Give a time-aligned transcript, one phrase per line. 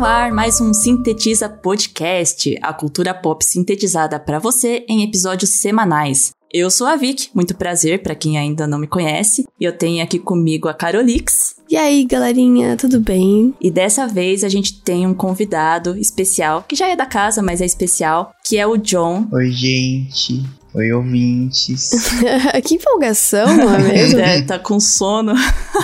[0.00, 6.30] no ar mais um Sintetiza Podcast, a cultura pop sintetizada para você em episódios semanais.
[6.50, 10.02] Eu sou a Vic, muito prazer para quem ainda não me conhece, e eu tenho
[10.02, 11.54] aqui comigo a Carolix.
[11.68, 13.54] E aí, galerinha, tudo bem?
[13.60, 17.60] E dessa vez a gente tem um convidado especial, que já é da casa, mas
[17.60, 19.28] é especial, que é o John.
[19.30, 20.42] Oi, gente.
[20.72, 21.90] Oi, ouvintes.
[22.64, 24.20] que empolgação, não é mesmo?
[24.20, 25.34] é, tá com sono.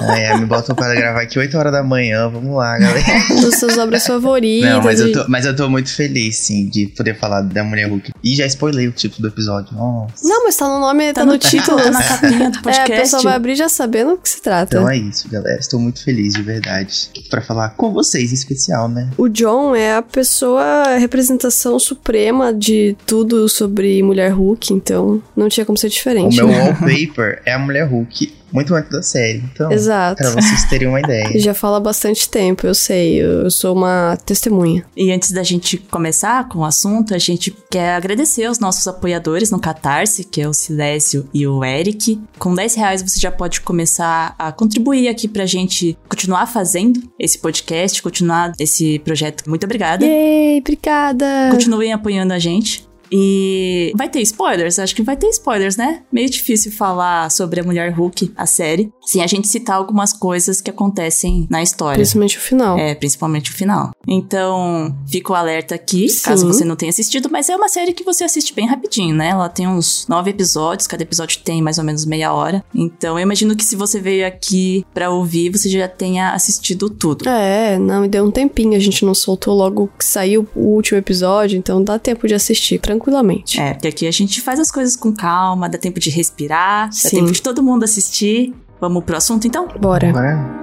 [0.00, 2.28] Ah, é, me botam para gravar aqui 8 horas da manhã.
[2.28, 3.04] Vamos lá, galera.
[3.40, 4.70] Dos seus obras favoritas.
[4.70, 7.88] Não, mas, eu tô, mas eu tô muito feliz, sim, de poder falar da Mulher
[7.88, 8.12] Hulk.
[8.22, 9.74] E já spoilei o título do episódio.
[9.74, 10.14] Nossa.
[10.22, 11.78] Não, mas tá no nome, tá, tá no, no, título.
[11.78, 12.92] Tá na capinha do podcast.
[12.92, 14.76] É, a pessoa vai abrir já sabendo o que se trata.
[14.76, 15.58] Então é isso, galera.
[15.58, 17.10] Estou muito feliz, de verdade.
[17.28, 19.10] para falar com vocês em especial, né?
[19.18, 25.48] O John é a pessoa, a representação suprema de tudo sobre Mulher Hulk então não
[25.48, 26.40] tinha como ser diferente.
[26.40, 29.42] O meu wallpaper é a Mulher Hulk muito antes da série.
[29.52, 30.16] Então, Exato.
[30.16, 31.30] pra vocês terem uma ideia.
[31.38, 33.16] Já fala há bastante tempo, eu sei.
[33.16, 34.84] Eu sou uma testemunha.
[34.96, 39.50] E antes da gente começar com o assunto, a gente quer agradecer aos nossos apoiadores
[39.50, 42.20] no Catarse, que é o Silésio e o Eric.
[42.38, 47.38] Com 10 reais você já pode começar a contribuir aqui pra gente continuar fazendo esse
[47.38, 49.48] podcast, continuar esse projeto.
[49.48, 50.04] Muito obrigada.
[50.04, 51.26] Yay, obrigada!
[51.50, 52.85] Continuem apoiando a gente.
[53.10, 54.78] E vai ter spoilers?
[54.78, 56.02] Acho que vai ter spoilers, né?
[56.12, 60.60] Meio difícil falar sobre a Mulher Hulk, a série, sem a gente citar algumas coisas
[60.60, 61.96] que acontecem na história.
[61.96, 62.78] Principalmente o final.
[62.78, 63.90] É, principalmente o final.
[64.06, 66.24] Então, fica o alerta aqui, Sim.
[66.24, 69.30] caso você não tenha assistido, mas é uma série que você assiste bem rapidinho, né?
[69.30, 72.64] Ela tem uns nove episódios, cada episódio tem mais ou menos meia hora.
[72.74, 77.28] Então, eu imagino que se você veio aqui para ouvir, você já tenha assistido tudo.
[77.28, 80.98] É, não, e deu um tempinho, a gente não soltou logo que saiu o último
[80.98, 83.60] episódio, então dá tempo de assistir tranquilamente.
[83.60, 87.02] É, porque aqui a gente faz as coisas com calma, dá tempo de respirar, Sim.
[87.04, 88.54] dá tempo de todo mundo assistir.
[88.80, 89.68] Vamos pro assunto então?
[89.80, 90.12] Bora.
[90.12, 90.56] Bora.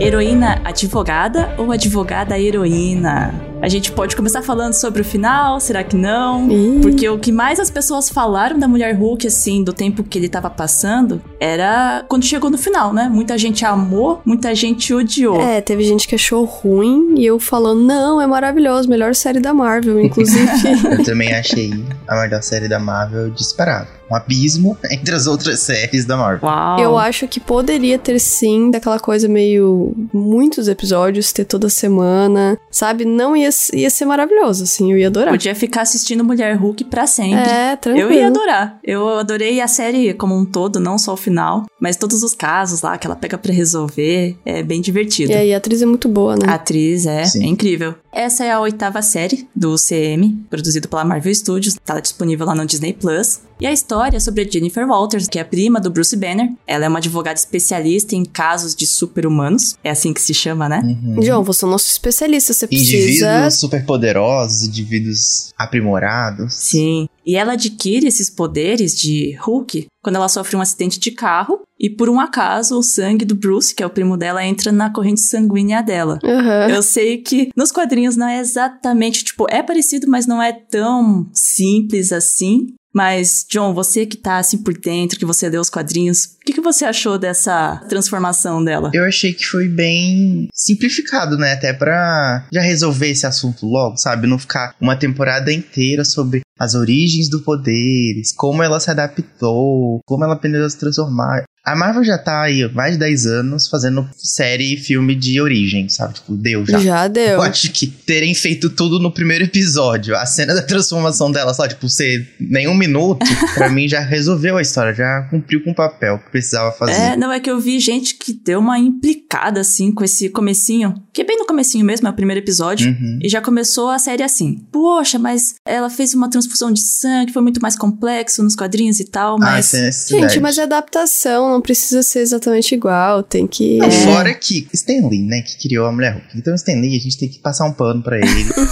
[0.00, 3.34] Heroína advogada ou advogada heroína?
[3.60, 6.48] A gente pode começar falando sobre o final, será que não?
[6.48, 6.78] Ih.
[6.80, 10.28] Porque o que mais as pessoas falaram da Mulher Hulk, assim, do tempo que ele
[10.28, 13.08] tava passando, era quando chegou no final, né?
[13.12, 15.40] Muita gente amou, muita gente odiou.
[15.40, 19.52] É, teve gente que achou ruim e eu falando, não, é maravilhoso, melhor série da
[19.52, 20.48] Marvel, inclusive.
[20.92, 21.72] eu também achei
[22.06, 26.48] a melhor série da Marvel disparado um abismo entre as outras séries da Marvel.
[26.48, 26.80] Uau.
[26.80, 33.04] Eu acho que poderia ter sim daquela coisa meio muitos episódios, ter toda semana, sabe?
[33.04, 35.30] Não ia, ia ser maravilhoso, assim, eu ia adorar.
[35.30, 37.50] Podia ficar assistindo Mulher Hulk pra sempre.
[37.50, 38.10] É, tranquilo.
[38.10, 38.78] Eu ia adorar.
[38.82, 42.82] Eu adorei a série como um todo, não só o final, mas todos os casos
[42.82, 45.32] lá que ela pega para resolver, é bem divertido.
[45.32, 46.46] E aí, a atriz é muito boa, né?
[46.46, 47.94] A atriz é, é incrível.
[48.18, 52.66] Essa é a oitava série do CM, produzido pela Marvel Studios, tá disponível lá no
[52.66, 53.42] Disney Plus.
[53.60, 56.50] E a história é sobre a Jennifer Walters, que é a prima do Bruce Banner.
[56.66, 59.76] Ela é uma advogada especialista em casos de super-humanos.
[59.84, 60.80] É assim que se chama, né?
[60.84, 61.22] Uhum.
[61.22, 62.52] João, você é o nosso especialista.
[62.52, 62.96] Você precisa...
[62.96, 66.54] Indivíduos superpoderosos, indivíduos aprimorados.
[66.54, 67.08] Sim.
[67.28, 71.90] E ela adquire esses poderes de Hulk quando ela sofre um acidente de carro e
[71.90, 75.20] por um acaso o sangue do Bruce, que é o primo dela, entra na corrente
[75.20, 76.18] sanguínea dela.
[76.24, 76.74] Uhum.
[76.74, 81.28] Eu sei que nos quadrinhos não é exatamente, tipo, é parecido, mas não é tão
[81.34, 82.74] simples assim.
[82.98, 86.54] Mas, John, você que tá assim por dentro, que você leu os quadrinhos, o que,
[86.54, 88.90] que você achou dessa transformação dela?
[88.92, 91.52] Eu achei que foi bem simplificado, né?
[91.52, 94.26] Até pra já resolver esse assunto logo, sabe?
[94.26, 100.24] Não ficar uma temporada inteira sobre as origens do poderes, como ela se adaptou, como
[100.24, 101.44] ela aprendeu a se transformar.
[101.72, 105.88] A Marvel já tá aí mais de 10 anos fazendo série e filme de origem,
[105.88, 106.14] sabe?
[106.14, 106.78] Tipo, deu já.
[106.78, 107.24] Já deu.
[107.34, 111.66] Eu acho que terem feito tudo no primeiro episódio, a cena da transformação dela, só,
[111.68, 113.24] tipo, ser nenhum minuto,
[113.54, 116.92] pra mim já resolveu a história, já cumpriu com o papel que precisava fazer.
[116.92, 120.94] É, não, é que eu vi gente que deu uma implicada, assim, com esse comecinho,
[121.12, 123.18] que é bem no comecinho mesmo, é o primeiro episódio, Uhum.
[123.22, 124.64] e já começou a série assim.
[124.72, 129.04] Poxa, mas ela fez uma transfusão de sangue, foi muito mais complexo nos quadrinhos e
[129.04, 129.66] tal, Ah, mas...
[129.66, 130.32] sem necessidade.
[130.34, 133.78] Gente, mas é adaptação, não precisa ser exatamente igual, tem que...
[133.78, 133.90] Não, É.
[133.90, 136.26] Fora que Stan Lee, né, que criou a Mulher Hulk.
[136.36, 138.26] Então, Stan Lee, a gente tem que passar um pano pra ele.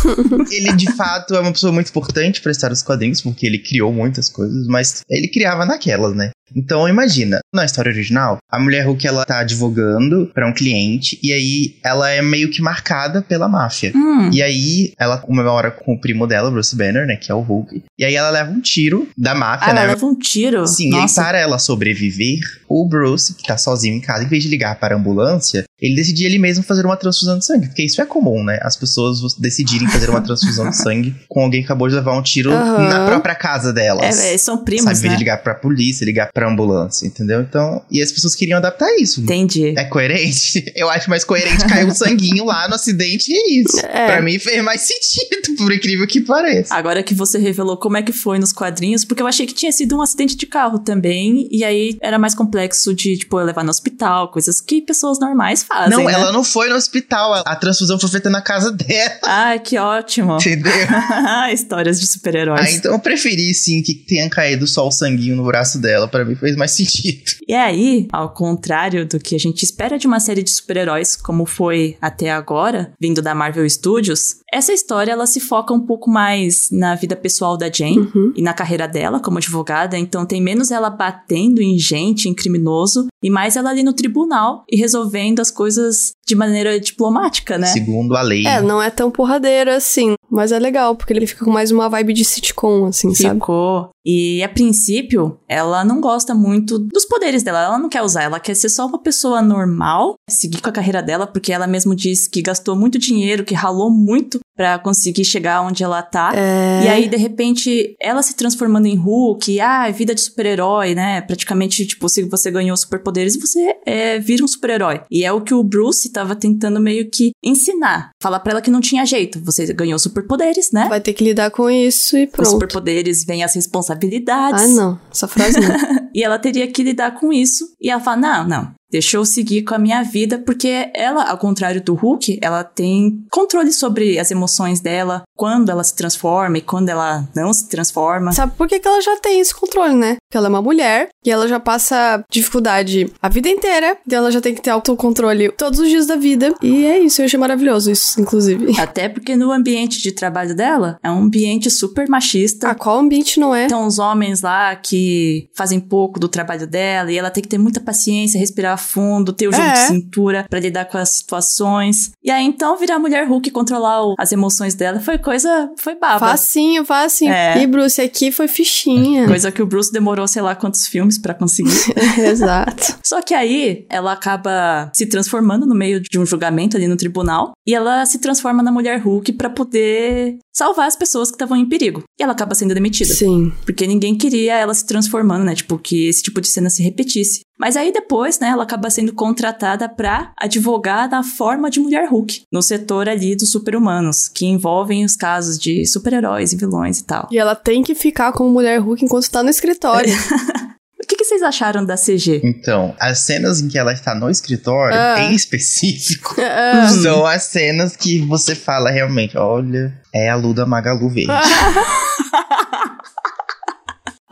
[0.51, 3.93] ele, de fato, é uma pessoa muito importante pra história dos quadrinhos, porque ele criou
[3.93, 6.31] muitas coisas, mas ele criava naquelas, né?
[6.55, 11.33] Então imagina, na história original, a mulher Hulk ela tá advogando para um cliente e
[11.33, 13.93] aí ela é meio que marcada pela máfia.
[13.95, 14.31] Hum.
[14.33, 17.83] E aí ela comemora com o primo dela, Bruce Banner, né, que é o Hulk.
[17.99, 19.81] E aí ela leva um tiro da máfia, Ah, né?
[19.83, 20.67] ela leva um tiro.
[20.67, 21.23] Sim, e aí Nossa.
[21.23, 22.39] para ela sobreviver,
[22.69, 25.95] o Bruce, que tá sozinho em casa, em vez de ligar para a ambulância, ele
[25.95, 27.67] decidia ele mesmo fazer uma transfusão de sangue.
[27.67, 28.59] Porque isso é comum, né?
[28.63, 32.23] As pessoas decidirem fazer uma transfusão de sangue com alguém que acabou de levar um
[32.23, 32.89] tiro Aham.
[32.89, 34.19] na própria casa delas.
[34.19, 35.17] É, é, são primos, Sabe, né?
[35.17, 37.43] ligar pra polícia, ligar pra ambulância, entendeu?
[37.43, 39.21] Então, e as pessoas queriam adaptar isso.
[39.21, 39.75] Entendi.
[39.77, 40.65] É coerente?
[40.75, 43.79] Eu acho mais coerente cair um sanguinho lá no acidente e é isso.
[43.87, 44.07] É.
[44.07, 46.75] Pra mim fez mais sentido, por incrível que pareça.
[46.75, 49.73] Agora que você revelou como é que foi nos quadrinhos, porque eu achei que tinha
[49.73, 53.71] sido um acidente de carro também, e aí era mais complexo de, tipo, levar no
[53.71, 55.91] hospital, coisas que pessoas normais fazem.
[55.91, 56.13] não, né?
[56.13, 60.37] ela não foi no hospital, a transfusão foi feita na casa dela, Ai, que ótimo.
[60.41, 60.73] entendeu?
[61.53, 62.61] Histórias de super-heróis.
[62.61, 66.25] Ah, então eu preferi sim que tenha caído só o sanguinho no braço dela, pra
[66.25, 67.23] mim fez mais sentido.
[67.49, 71.47] E aí, ao contrário do que a gente espera de uma série de super-heróis, como
[71.47, 76.69] foi até agora, vindo da Marvel Studios, essa história ela se foca um pouco mais
[76.71, 78.33] na vida pessoal da Jane Uhum.
[78.37, 83.07] e na carreira dela como advogada, então tem menos ela batendo em gente, em criminoso,
[83.23, 87.69] e mais ela ali no tribunal e resolvendo as coisas de maneira diplomática, né?
[87.69, 88.47] Segundo a lei.
[88.47, 91.89] É, não é tão porradeira assim, mas é legal, porque ele fica com mais uma
[91.89, 93.35] vibe de sitcom, assim, sabe?
[93.35, 93.91] Ficou.
[94.05, 97.65] E a princípio, ela não gosta muito dos poderes dela.
[97.65, 101.03] Ela não quer usar, ela quer ser só uma pessoa normal, seguir com a carreira
[101.03, 105.61] dela, porque ela mesmo diz que gastou muito dinheiro, que ralou muito pra conseguir chegar
[105.61, 106.33] onde ela tá.
[106.35, 106.85] É...
[106.85, 111.21] E aí, de repente, ela se transformando em Hulk, ah, vida de super-herói, né?
[111.21, 115.01] Praticamente, tipo, se você ganhou superpoderes, você é, vira um super-herói.
[115.11, 118.11] E é o que o Bruce tava tentando meio que ensinar.
[118.23, 119.41] Falar pra ela que não tinha jeito.
[119.45, 120.87] Você ganhou superpoderes, né?
[120.89, 122.51] Vai ter que lidar com isso e Com pronto.
[122.51, 124.63] superpoderes vem as responsabilidades.
[124.65, 125.01] Ah, não.
[125.13, 125.77] Essa frase não.
[126.17, 127.75] E ela teria que lidar com isso.
[127.79, 128.73] E ela fala: não, não.
[128.91, 133.25] Deixa eu seguir com a minha vida, porque ela, ao contrário do Hulk, ela tem
[133.31, 138.33] controle sobre as emoções dela, quando ela se transforma e quando ela não se transforma.
[138.33, 140.17] Sabe por que, que ela já tem esse controle, né?
[140.29, 143.99] Porque ela é uma mulher e ela já passa dificuldade a vida inteira.
[144.09, 146.55] E ela já tem que ter autocontrole todos os dias da vida.
[146.63, 148.75] E é isso, eu achei maravilhoso isso, inclusive.
[148.81, 152.71] Até porque no ambiente de trabalho dela é um ambiente super machista.
[152.71, 153.67] Ah, qual ambiente não é?
[153.67, 157.59] Tem uns homens lá que fazem pouco do trabalho dela e ela tem que ter
[157.59, 159.73] muita paciência, respirar fundo, ter o jogo É.
[159.73, 162.11] de cintura pra lidar com as situações.
[162.23, 165.95] E aí então virar mulher Hulk e controlar o- as emoções dela foi coisa, foi
[165.95, 166.19] baba.
[166.19, 167.33] Facinho, facinho.
[167.33, 167.63] É.
[167.63, 169.27] E Bruce, aqui foi fichinha.
[169.37, 171.71] Coisa que o Bruce demorou sei lá quantos filmes pra conseguir.
[172.19, 172.99] Exato.
[173.05, 177.53] Só que aí ela acaba se transformando no meio de um julgamento ali no tribunal
[177.67, 181.69] e ela se transforma na mulher Hulk pra poder salvar as pessoas que estavam em
[181.69, 182.03] perigo.
[182.19, 183.13] E ela acaba sendo demitida.
[183.13, 183.53] Sim.
[183.65, 185.55] Porque ninguém queria ela se transformando, né?
[185.55, 187.41] Tipo, que esse tipo de cena se repetisse.
[187.59, 192.43] Mas aí depois, né, ela acaba sendo contratada pra advogar na forma de mulher Hulk,
[192.53, 197.29] no setor ali dos super-humanos, que envolvem os casos de super-heróis e vilões e tal.
[197.31, 200.13] E ela tem que ficar como mulher Hulk enquanto tá no escritório.
[200.99, 202.41] O que, que vocês acharam da CG?
[202.43, 205.21] Então, as cenas em que ela está no escritório, Ah.
[205.23, 206.89] em específico, Ah.
[206.89, 211.31] são as cenas que você fala realmente, olha, é a Luda Magalu verde.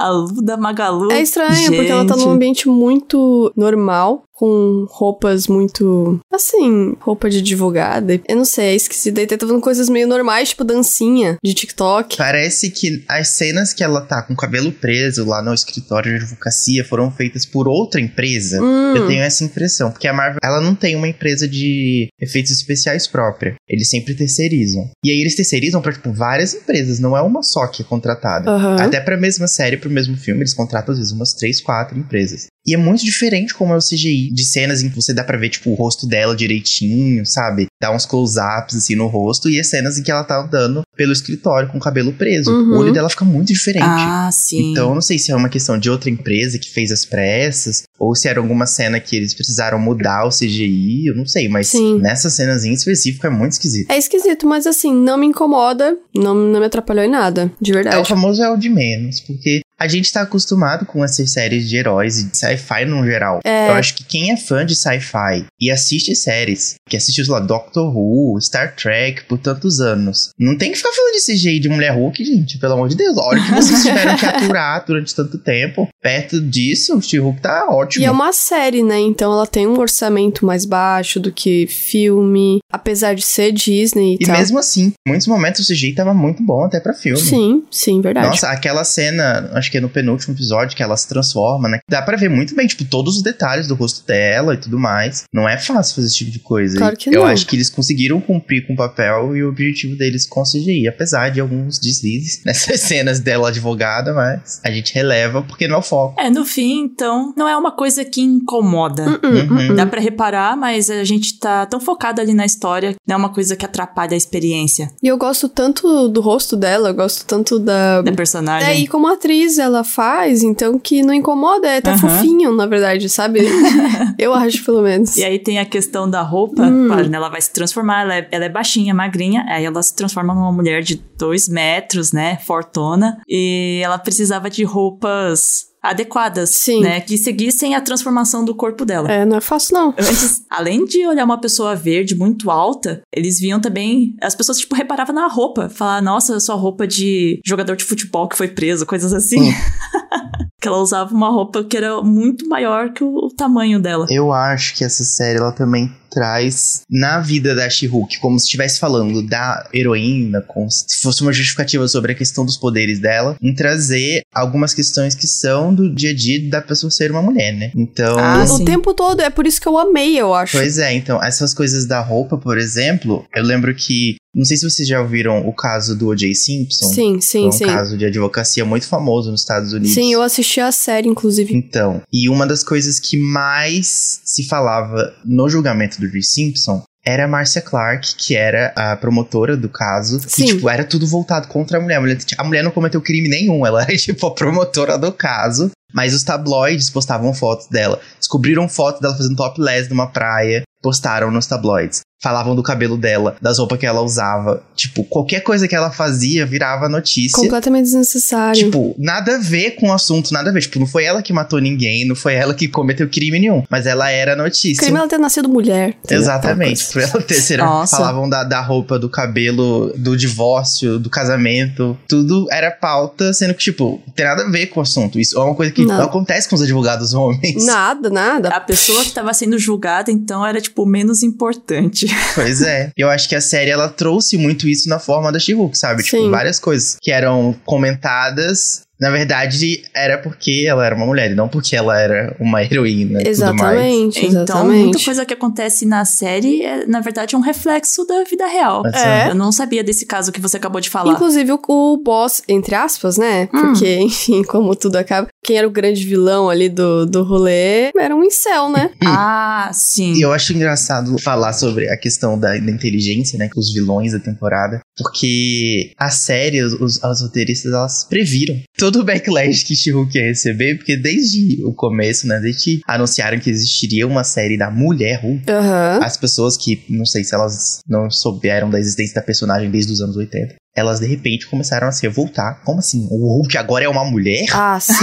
[0.05, 1.11] A Luda Magalu.
[1.11, 2.27] É estranho, porque ela tá gente.
[2.27, 6.21] num ambiente muito normal, com roupas muito.
[6.33, 8.21] Assim, roupa de advogada.
[8.29, 9.15] Eu não sei, é esquisito.
[9.15, 12.17] Daí tá vendo coisas meio normais, tipo dancinha de TikTok.
[12.17, 16.25] Parece que as cenas que ela tá com o cabelo preso lá no escritório de
[16.25, 18.61] advocacia foram feitas por outra empresa.
[18.61, 18.97] Hum.
[18.97, 23.07] Eu tenho essa impressão, porque a Marvel, ela não tem uma empresa de efeitos especiais
[23.07, 23.55] própria.
[23.69, 24.91] Eles sempre terceirizam.
[25.05, 28.51] E aí eles terceirizam pra, tipo, várias empresas, não é uma só que é contratada.
[28.51, 28.77] Aham.
[28.81, 32.47] Até pra mesma série, pro mesmo filme, eles contratam às vezes umas três, quatro empresas.
[32.67, 35.37] E é muito diferente como é o CGI, de cenas em que você dá pra
[35.37, 37.67] ver, tipo, o rosto dela direitinho, sabe?
[37.81, 41.13] Dá uns close-ups, assim, no rosto, e as cenas em que ela tá andando pelo
[41.13, 42.51] escritório com o cabelo preso.
[42.51, 42.77] Uhum.
[42.77, 43.85] O olho dela fica muito diferente.
[43.87, 44.71] Ah, sim.
[44.73, 47.83] Então, eu não sei se é uma questão de outra empresa que fez as pressas,
[47.99, 51.69] ou se era alguma cena que eles precisaram mudar o CGI, eu não sei, mas
[51.69, 51.99] Sim.
[52.01, 53.91] nessa cenazinha em específico é muito esquisito.
[53.91, 57.75] É esquisito, mas assim, não me incomoda, não, não me atrapalhou em nada, de É
[57.75, 58.09] o verdade.
[58.09, 62.19] famoso é o de menos, porque a gente tá acostumado com essas séries de heróis
[62.19, 63.41] e de sci-fi no geral.
[63.45, 63.69] É.
[63.69, 67.95] Eu acho que quem é fã de sci-fi e assiste séries, que assistiu, lá, Doctor
[67.97, 71.93] Who, Star Trek por tantos anos, não tem que ficar falando de CGI de mulher
[71.95, 73.17] Hulk, gente, pelo amor de Deus.
[73.19, 75.89] Olha o que vocês tiveram que aturar durante tanto tempo.
[76.03, 78.03] Perto disso, o She-Hulk tá ótimo.
[78.03, 78.99] E é uma série, né?
[79.01, 84.25] Então ela tem um orçamento mais baixo do que filme, apesar de ser Disney e,
[84.25, 84.37] E tal.
[84.37, 87.19] mesmo assim, em muitos momentos o CGI tava muito bom até pra filme.
[87.21, 88.29] Sim, sim, verdade.
[88.29, 91.79] Nossa, aquela cena, acho que é no penúltimo episódio que ela se transforma, né?
[91.89, 95.25] Dá pra ver muito bem, tipo, todos os detalhes do rosto dela e tudo mais.
[95.33, 96.77] Não é fácil fazer esse tipo de coisa.
[96.79, 97.27] Claro que Eu não.
[97.27, 101.31] acho que eles conseguiram cumprir com o papel e o objetivo deles com CGI, apesar
[101.31, 105.83] de alguns deslizes nessas cenas dela advogada, mas a gente releva porque não é o
[105.83, 106.21] foco.
[106.21, 109.05] É, no fim, então, não é uma coisa que incomoda.
[109.09, 109.73] Hum, Uhum.
[109.73, 109.75] hum.
[109.75, 113.19] Dá pra reparar, mas a gente tá tão focado ali na história, que não é
[113.19, 117.25] uma coisa que atrapalha a experiência E eu gosto tanto do rosto dela, eu gosto
[117.25, 118.03] tanto da.
[118.03, 118.69] da personagem.
[118.69, 121.99] É, e como atriz ela faz, então que não incomoda, é até Aham.
[121.99, 123.41] fofinho, na verdade, sabe?
[124.19, 125.17] eu acho, pelo menos.
[125.17, 126.87] E aí tem a questão da roupa, Hum.
[126.89, 127.17] claro, né?
[127.17, 130.53] Ela vai se transformar, ela é, ela é baixinha, magrinha, aí ela se transforma numa
[130.53, 132.39] mulher de dois metros, né?
[132.39, 133.19] Fortona.
[133.29, 136.81] E ela precisava de roupas adequadas, Sim.
[136.81, 137.01] né?
[137.01, 139.13] Que seguissem a transformação do corpo dela.
[139.13, 139.89] É, não é fácil, não.
[139.99, 144.17] Antes, além de olhar uma pessoa verde muito alta, eles viam também.
[144.23, 145.69] As pessoas, tipo, reparavam na roupa.
[145.69, 149.53] Falar, nossa, sua roupa de jogador de futebol que foi preso, coisas assim.
[150.61, 154.07] que ela usava uma roupa que era muito maior que o, o tamanho dela.
[154.09, 158.79] Eu acho que essa série ela também traz na vida da She-Hulk, como se estivesse
[158.79, 163.53] falando da heroína, como se fosse uma justificativa sobre a questão dos poderes dela, em
[163.55, 167.73] trazer algumas questões que são do dia a dia da pessoa ser uma mulher, né?
[167.75, 168.65] Então, Ah, o sim.
[168.65, 170.57] tempo todo, é por isso que eu amei, eu acho.
[170.57, 174.17] Pois é, então, essas coisas da roupa, por exemplo, eu lembro que.
[174.35, 176.35] Não sei se vocês já ouviram o caso do O.J.
[176.35, 176.87] Simpson.
[176.89, 177.67] Sim, Foi sim, um sim.
[177.67, 179.95] caso de advocacia muito famoso nos Estados Unidos.
[179.95, 181.55] Sim, eu assisti a série, inclusive.
[181.55, 186.23] Então, e uma das coisas que mais se falava no julgamento do O.J.
[186.23, 190.19] Simpson era a Marcia Clark, que era a promotora do caso.
[190.27, 190.45] Sim.
[190.45, 191.97] E, tipo, era tudo voltado contra a mulher.
[191.97, 192.19] A mulher.
[192.39, 195.71] A mulher não cometeu crime nenhum, ela era, tipo, a promotora do caso.
[195.93, 198.01] Mas os tabloides postavam fotos dela.
[198.19, 200.63] Descobriram fotos dela fazendo topless numa praia.
[200.85, 202.03] Postaram nos tabloides.
[202.23, 204.63] Falavam do cabelo dela, das roupas que ela usava.
[204.75, 207.37] Tipo, qualquer coisa que ela fazia virava notícia.
[207.37, 208.65] Completamente desnecessário.
[208.65, 210.61] Tipo, nada a ver com o assunto, nada a ver.
[210.61, 213.63] Tipo, não foi ela que matou ninguém, não foi ela que cometeu crime nenhum.
[213.69, 214.83] Mas ela era notícia.
[214.83, 215.97] crime ela ter nascido mulher.
[216.09, 216.87] Exatamente.
[216.93, 217.59] Por ela ter sido.
[217.63, 217.97] Nossa.
[217.97, 221.99] Falavam da, da roupa, do cabelo, do divórcio, do casamento.
[222.09, 225.19] Tudo era pauta, sendo que, tipo, não tem nada a ver com o assunto.
[225.21, 225.99] Isso é uma coisa que Não.
[225.99, 227.67] não acontece com os advogados homens.
[227.67, 228.49] Nada, nada.
[228.49, 232.07] A pessoa que tava sendo julgada, então, era, tipo, menos importante.
[232.35, 232.91] Pois é.
[232.97, 236.03] Eu acho que a série ela trouxe muito isso na forma da She-Hulk, sabe?
[236.03, 236.31] Tipo, Sim.
[236.31, 238.83] várias coisas que eram comentadas.
[239.01, 243.21] Na verdade, era porque ela era uma mulher e não porque ela era uma heroína
[243.21, 243.79] e tudo mais.
[243.79, 245.05] Exatamente, Então, muita exatamente.
[245.05, 248.87] coisa que acontece na série é, na verdade, um reflexo da vida real.
[248.87, 249.31] É.
[249.31, 251.13] Eu não sabia desse caso que você acabou de falar.
[251.13, 253.49] Inclusive o, o boss, entre aspas, né?
[253.53, 253.61] Hum.
[253.61, 255.29] Porque, enfim, como tudo acaba.
[255.45, 258.91] Quem era o grande vilão ali do, do rolê era um incel, né?
[259.17, 260.15] Ah, sim.
[260.15, 263.49] E eu acho engraçado falar sobre a questão da, da inteligência, né?
[263.49, 264.81] Com os vilões da temporada.
[264.97, 270.25] Porque a série, os, os, as roteiristas, elas previram todo o backlash que She-Hulk ia
[270.25, 270.77] receber.
[270.77, 272.39] Porque desde o começo, né?
[272.41, 275.51] Desde que anunciaram que existiria uma série da Mulher Hulk.
[275.51, 276.01] Aham.
[276.03, 280.01] As pessoas que, não sei se elas não souberam da existência da personagem desde os
[280.01, 280.57] anos 80.
[280.77, 282.61] Elas de repente começaram a se revoltar.
[282.65, 283.07] Como assim?
[283.11, 284.45] O Hulk agora é uma mulher?
[284.53, 284.95] Ah, sim.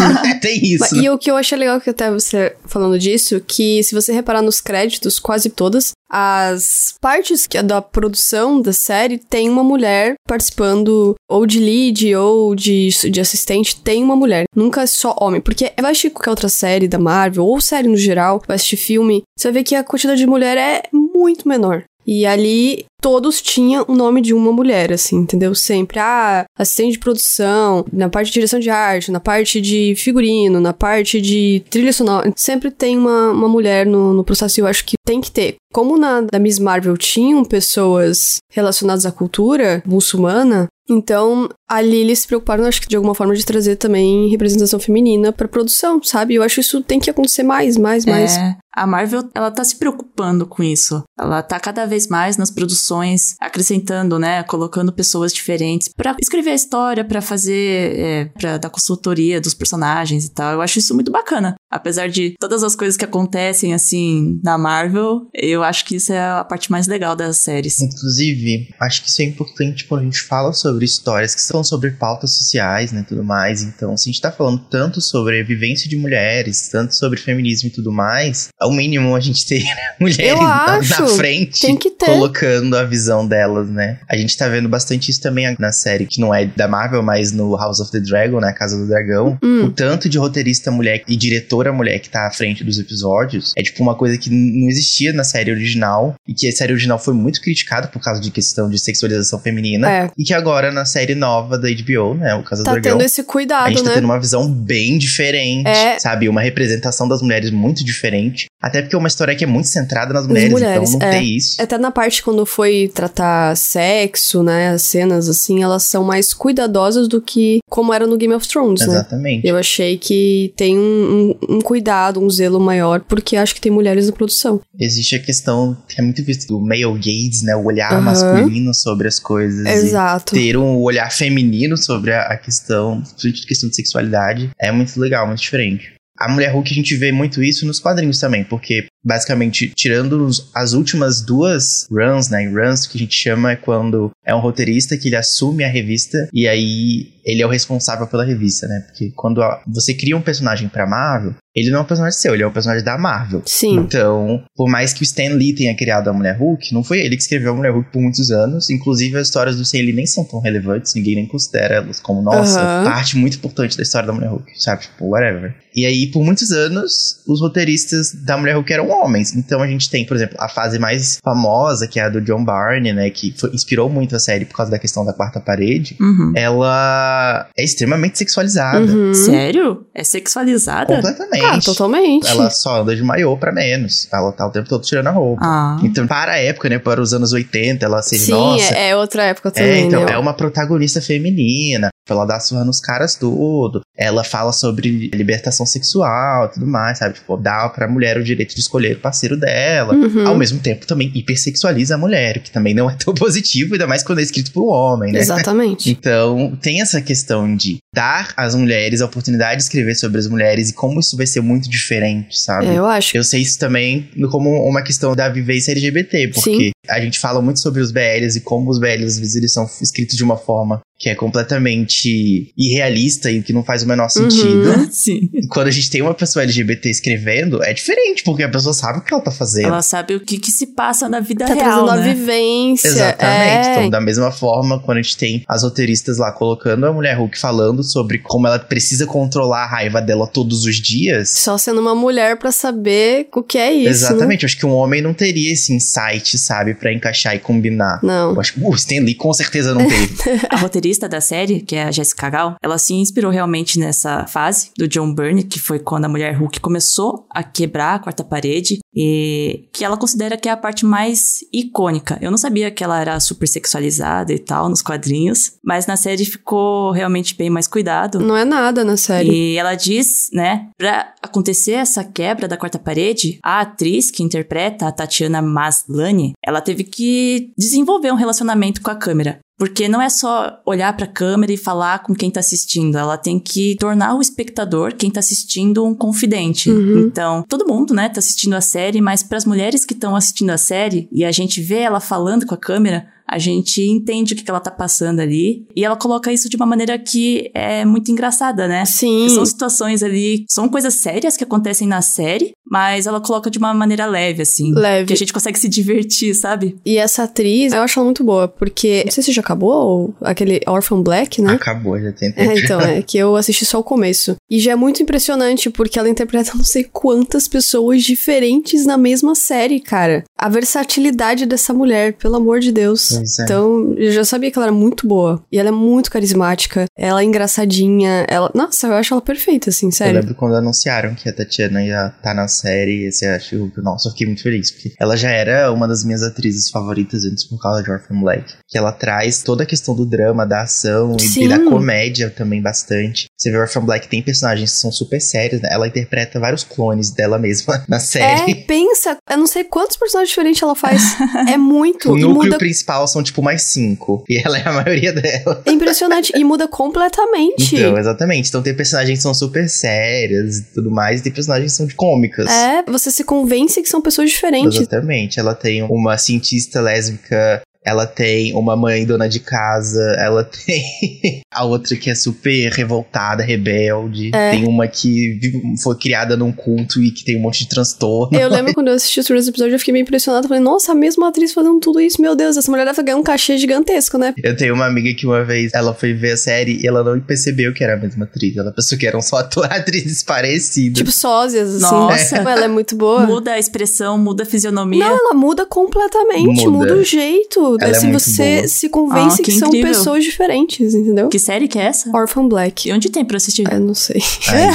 [0.41, 0.95] Tem isso.
[0.95, 4.41] E o que eu achei legal que até você falando disso, que se você reparar
[4.41, 11.15] nos créditos, quase todas, as partes que- da produção da série tem uma mulher participando,
[11.29, 14.43] ou de lead, ou de, de assistente, tem uma mulher.
[14.55, 15.39] Nunca é só homem.
[15.39, 19.21] Porque vai assistir qualquer outra série da Marvel, ou série no geral, vai assistir filme,
[19.37, 21.83] você vai ver que a quantidade de mulher é muito menor.
[22.05, 25.55] E ali todos tinham o nome de uma mulher, assim, entendeu?
[25.55, 30.59] Sempre, ah, assistente de produção, na parte de direção de arte, na parte de figurino,
[30.59, 34.67] na parte de trilha sonora, sempre tem uma, uma mulher no, no processo e eu
[34.67, 35.55] acho que tem que ter.
[35.73, 42.27] Como na da Miss Marvel tinham pessoas relacionadas à cultura muçulmana, então ali eles se
[42.27, 46.35] preocuparam, acho que de alguma forma, de trazer também representação feminina pra produção, sabe?
[46.35, 48.37] Eu acho que isso tem que acontecer mais, mais, mais.
[48.73, 51.03] A Marvel, ela tá se preocupando com isso.
[51.19, 56.55] Ela tá cada vez mais nas produções, acrescentando, né, colocando pessoas diferentes pra escrever a
[56.55, 60.53] história, pra fazer, é, pra dar consultoria dos personagens e tal.
[60.53, 61.55] Eu acho isso muito bacana.
[61.69, 66.19] Apesar de todas as coisas que acontecem, assim, na Marvel, eu acho que isso é
[66.19, 67.81] a parte mais legal das séries.
[67.81, 71.91] Inclusive, acho que isso é importante quando a gente fala sobre histórias que são sobre
[71.91, 73.63] pautas sociais, né, tudo mais.
[73.63, 77.69] Então, se a gente tá falando tanto sobre a vivência de mulheres, tanto sobre feminismo
[77.69, 79.63] e tudo mais, o mínimo a gente ter
[79.99, 82.05] mulheres Eu na, acho, na frente, tem que ter.
[82.05, 83.99] colocando a visão delas, né?
[84.09, 87.31] A gente tá vendo bastante isso também na série, que não é da Marvel, mas
[87.31, 88.51] no House of the Dragon, né?
[88.53, 89.37] Casa do Dragão.
[89.43, 89.65] Hum.
[89.65, 93.63] O tanto de roteirista mulher e diretora mulher que tá à frente dos episódios é
[93.63, 97.13] tipo uma coisa que não existia na série original e que a série original foi
[97.13, 99.91] muito criticada por causa de questão de sexualização feminina.
[99.91, 100.11] É.
[100.17, 102.35] E que agora na série nova da HBO, né?
[102.35, 102.97] O Casa Tá do Dragão.
[102.97, 103.95] tendo esse A cuidado, gente tá né?
[103.95, 105.99] tendo uma visão bem diferente, É.
[105.99, 106.29] sabe?
[106.29, 108.45] Uma representação das mulheres muito diferente.
[108.61, 111.19] Até porque é uma história que é muito centrada nas mulheres, mulheres, então não é.
[111.19, 111.61] tem isso.
[111.61, 114.69] Até na parte quando foi tratar sexo, né?
[114.69, 118.81] As cenas, assim, elas são mais cuidadosas do que como era no Game of Thrones,
[118.81, 118.87] né?
[118.87, 119.47] Exatamente.
[119.47, 123.71] Eu achei que tem um, um- um cuidado, um zelo maior, porque acho que tem
[123.71, 124.61] mulheres na produção.
[124.79, 127.55] Existe a questão que é muito visto do male gaze, né?
[127.55, 128.01] O olhar Aham.
[128.01, 129.65] masculino sobre as coisas.
[129.65, 130.33] Exato.
[130.35, 133.01] ter um olhar feminino sobre a, a questão,
[133.47, 135.93] questão de sexualidade, é muito legal, muito diferente.
[136.25, 140.73] A mulher Hulk a gente vê muito isso nos quadrinhos também, porque basicamente, tirando as
[140.73, 142.47] últimas duas runs, né?
[142.47, 146.29] Runs que a gente chama é quando é um roteirista que ele assume a revista
[146.31, 148.83] e aí ele é o responsável pela revista, né?
[148.87, 152.33] Porque quando a- você cria um personagem pra Marvel, ele não é um personagem seu,
[152.33, 153.41] ele é um personagem da Marvel.
[153.45, 153.77] Sim.
[153.77, 157.15] Então, por mais que o Stan Lee tenha criado a Mulher Hulk, não foi ele
[157.15, 158.69] que escreveu a Mulher Hulk por muitos anos.
[158.69, 162.21] Inclusive, as histórias do Stan Lee nem são tão relevantes, ninguém nem considera elas como,
[162.21, 164.83] nossa, parte muito importante da história da Mulher Hulk, sabe?
[164.83, 165.55] Tipo, whatever.
[165.75, 169.35] E aí, por muitos anos, os roteiristas da Mulher Hulk eram homens.
[169.35, 172.43] Então, a gente tem, por exemplo, a fase mais famosa, que é a do John
[172.43, 173.09] Barney, né?
[173.09, 175.95] Que foi- inspirou muito a série por causa da questão da quarta parede.
[175.99, 176.33] Uhum.
[176.35, 178.79] Ela é extremamente sexualizada.
[178.79, 179.13] Uhum.
[179.13, 179.85] Sério?
[179.93, 180.95] É sexualizada?
[180.95, 181.45] Completamente.
[181.45, 182.27] Ah, totalmente.
[182.27, 184.07] Ela só anda de maiô pra menos.
[184.11, 185.41] Ela tá o tempo todo tirando a roupa.
[185.43, 185.77] Ah.
[185.83, 186.79] Então, para a época, né?
[186.79, 188.73] Para os anos 80, ela seja, Sim, nossa.
[188.73, 190.13] é, é outra época É, também, então, né?
[190.13, 191.89] é uma protagonista feminina.
[192.13, 193.81] Ela dá surra nos caras tudo.
[193.97, 197.15] Ela fala sobre libertação sexual e tudo mais, sabe?
[197.15, 199.93] Tipo, dá pra mulher o direito de escolher o parceiro dela.
[199.93, 200.27] Uhum.
[200.27, 203.87] Ao mesmo tempo, também hipersexualiza a mulher, o que também não é tão positivo, ainda
[203.87, 205.19] mais quando é escrito por um homem, né?
[205.19, 205.91] Exatamente.
[206.01, 210.69] Então, tem essa questão de dar às mulheres a oportunidade de escrever sobre as mulheres
[210.69, 212.67] e como isso vai ser muito diferente, sabe?
[212.67, 213.15] É, eu acho.
[213.15, 217.59] Eu sei isso também como uma questão da vivência LGBT, porque a gente fala muito
[217.59, 220.79] sobre os BLs e como os BLs, às vezes, eles são escritos de uma forma
[220.99, 224.09] que é completamente irrealista e que não faz o menor Uhum.
[224.29, 224.87] sentido.
[224.91, 225.29] Sim.
[225.33, 228.99] E quando a gente tem uma pessoa LGBT escrevendo, é diferente, porque a pessoa sabe
[228.99, 229.67] o que ela tá fazendo.
[229.67, 232.13] Ela sabe o que, que se passa na vida Tá real, trazendo a né?
[232.13, 232.87] vivência.
[232.87, 233.67] Exatamente.
[233.67, 233.71] É.
[233.77, 237.37] Então, da mesma forma, quando a gente tem as roteiristas lá colocando a mulher Hulk
[237.39, 241.29] falando sobre como ela precisa controlar a raiva dela todos os dias.
[241.31, 243.85] Só sendo uma mulher pra saber o que é isso.
[243.85, 243.89] né?
[243.89, 244.43] Exatamente.
[244.43, 247.99] Eu acho que um homem não teria esse insight, sabe, pra encaixar e combinar.
[248.03, 248.33] Não.
[248.33, 250.11] Eu acho que o Stan Lee com certeza não teve.
[250.49, 254.71] A roteirista da série, que é a Jessica Gal, ela se inspirou realmente nessa fase
[254.77, 258.79] do John Byrne, que foi quando a mulher Hulk começou a quebrar a quarta parede
[258.95, 262.17] e que ela considera que é a parte mais icônica.
[262.21, 266.25] Eu não sabia que ela era super sexualizada e tal nos quadrinhos, mas na série
[266.25, 268.19] ficou realmente bem mais cuidado.
[268.19, 269.31] Não é nada na série.
[269.31, 274.87] E ela diz, né, pra acontecer essa quebra da quarta parede, a atriz que interpreta
[274.87, 279.39] a Tatiana Maslany, ela teve que desenvolver um relacionamento com a câmera.
[279.61, 283.37] Porque não é só olhar pra câmera e falar com quem tá assistindo, ela tem
[283.37, 286.71] que tornar o espectador, quem tá assistindo, um confidente.
[286.71, 287.01] Uhum.
[287.01, 290.57] Então, todo mundo, né, tá assistindo a série, mas pras mulheres que estão assistindo a
[290.57, 294.43] série e a gente vê ela falando com a câmera, a gente entende o que,
[294.43, 295.65] que ela tá passando ali.
[295.73, 298.83] E ela coloca isso de uma maneira que é muito engraçada, né?
[298.83, 299.29] Sim.
[299.29, 303.73] São situações ali, são coisas sérias que acontecem na série, mas ela coloca de uma
[303.73, 304.73] maneira leve, assim.
[304.73, 305.07] Leve.
[305.07, 306.77] Que a gente consegue se divertir, sabe?
[306.85, 309.03] E essa atriz, eu acho ela muito boa, porque.
[309.05, 311.53] Não sei se já acabou, ou aquele Orphan Black, né?
[311.53, 312.51] Acabou, já tem tempo.
[312.51, 314.35] É, então, é que eu assisti só o começo.
[314.49, 319.35] E já é muito impressionante, porque ela interpreta não sei quantas pessoas diferentes na mesma
[319.35, 320.25] série, cara.
[320.37, 323.20] A versatilidade dessa mulher, pelo amor de Deus.
[323.21, 323.43] Pois é.
[323.43, 325.43] Então, eu já sabia que ela era muito boa.
[325.51, 326.85] E ela é muito carismática.
[326.97, 328.25] Ela é engraçadinha.
[328.29, 328.51] Ela.
[328.53, 330.19] Nossa, eu acho ela perfeita, assim, Eu sério.
[330.19, 334.11] lembro quando anunciaram que a Tatiana ia estar na série, esse acho que, nossa, eu
[334.11, 337.83] fiquei muito feliz, porque ela já era uma das minhas atrizes favoritas antes por causa
[337.83, 338.53] de Orphan Black.
[338.67, 342.61] Que ela traz toda a questão do drama, da ação e, e da comédia também
[342.61, 343.25] bastante.
[343.37, 345.69] Você vê Orphan Black tem personagens que são super sérios, né?
[345.71, 348.55] Ela interpreta vários clones dela mesma na É, série.
[348.65, 351.01] pensa, eu não sei quantos personagens diferentes ela faz.
[351.51, 352.11] É muito.
[352.11, 352.57] O núcleo muda.
[352.57, 354.23] principal são tipo mais cinco.
[354.29, 355.61] E ela é a maioria dela.
[355.65, 356.31] É impressionante.
[356.35, 357.75] e muda completamente.
[357.75, 358.49] Então, exatamente.
[358.49, 361.85] Então tem personagens que são super sérias e tudo mais, e tem personagens que são
[361.85, 362.49] de cômicas.
[362.49, 364.77] É, você se convence que são pessoas diferentes.
[364.79, 365.39] Exatamente.
[365.39, 371.65] Ela tem uma cientista lésbica ela tem uma mãe dona de casa, ela tem a
[371.65, 374.31] outra que é super revoltada, rebelde.
[374.33, 374.51] É.
[374.51, 375.39] Tem uma que
[375.81, 378.37] foi criada num culto e que tem um monte de transtorno.
[378.37, 380.47] Eu lembro quando eu assisti os primeiros episódios, eu fiquei meio impressionada.
[380.47, 383.23] Falei, nossa, a mesma atriz fazendo tudo isso, meu Deus, essa mulher deve ganhar um
[383.23, 384.33] cachê gigantesco, né?
[384.43, 387.19] Eu tenho uma amiga que uma vez ela foi ver a série e ela não
[387.19, 388.55] percebeu que era a mesma atriz.
[388.55, 390.97] Ela pensou que eram só ator- atrizes parecidas.
[390.99, 391.95] Tipo, sósias, assim.
[391.95, 392.35] Nossa.
[392.37, 393.25] Ela é muito boa.
[393.25, 395.03] Muda a expressão, muda a fisionomia.
[395.03, 396.69] Não, ela muda completamente, Muda.
[396.69, 397.70] muda, o jeito.
[397.79, 398.67] Ela é assim, muito você boa.
[398.67, 401.29] se convence Ah, que, que são pessoas diferentes, entendeu?
[401.29, 402.09] Que série que é essa?
[402.15, 402.89] Orphan Black.
[402.89, 403.71] E onde tem pra assistir?
[403.71, 404.21] Eu não sei.
[404.47, 404.67] Aí,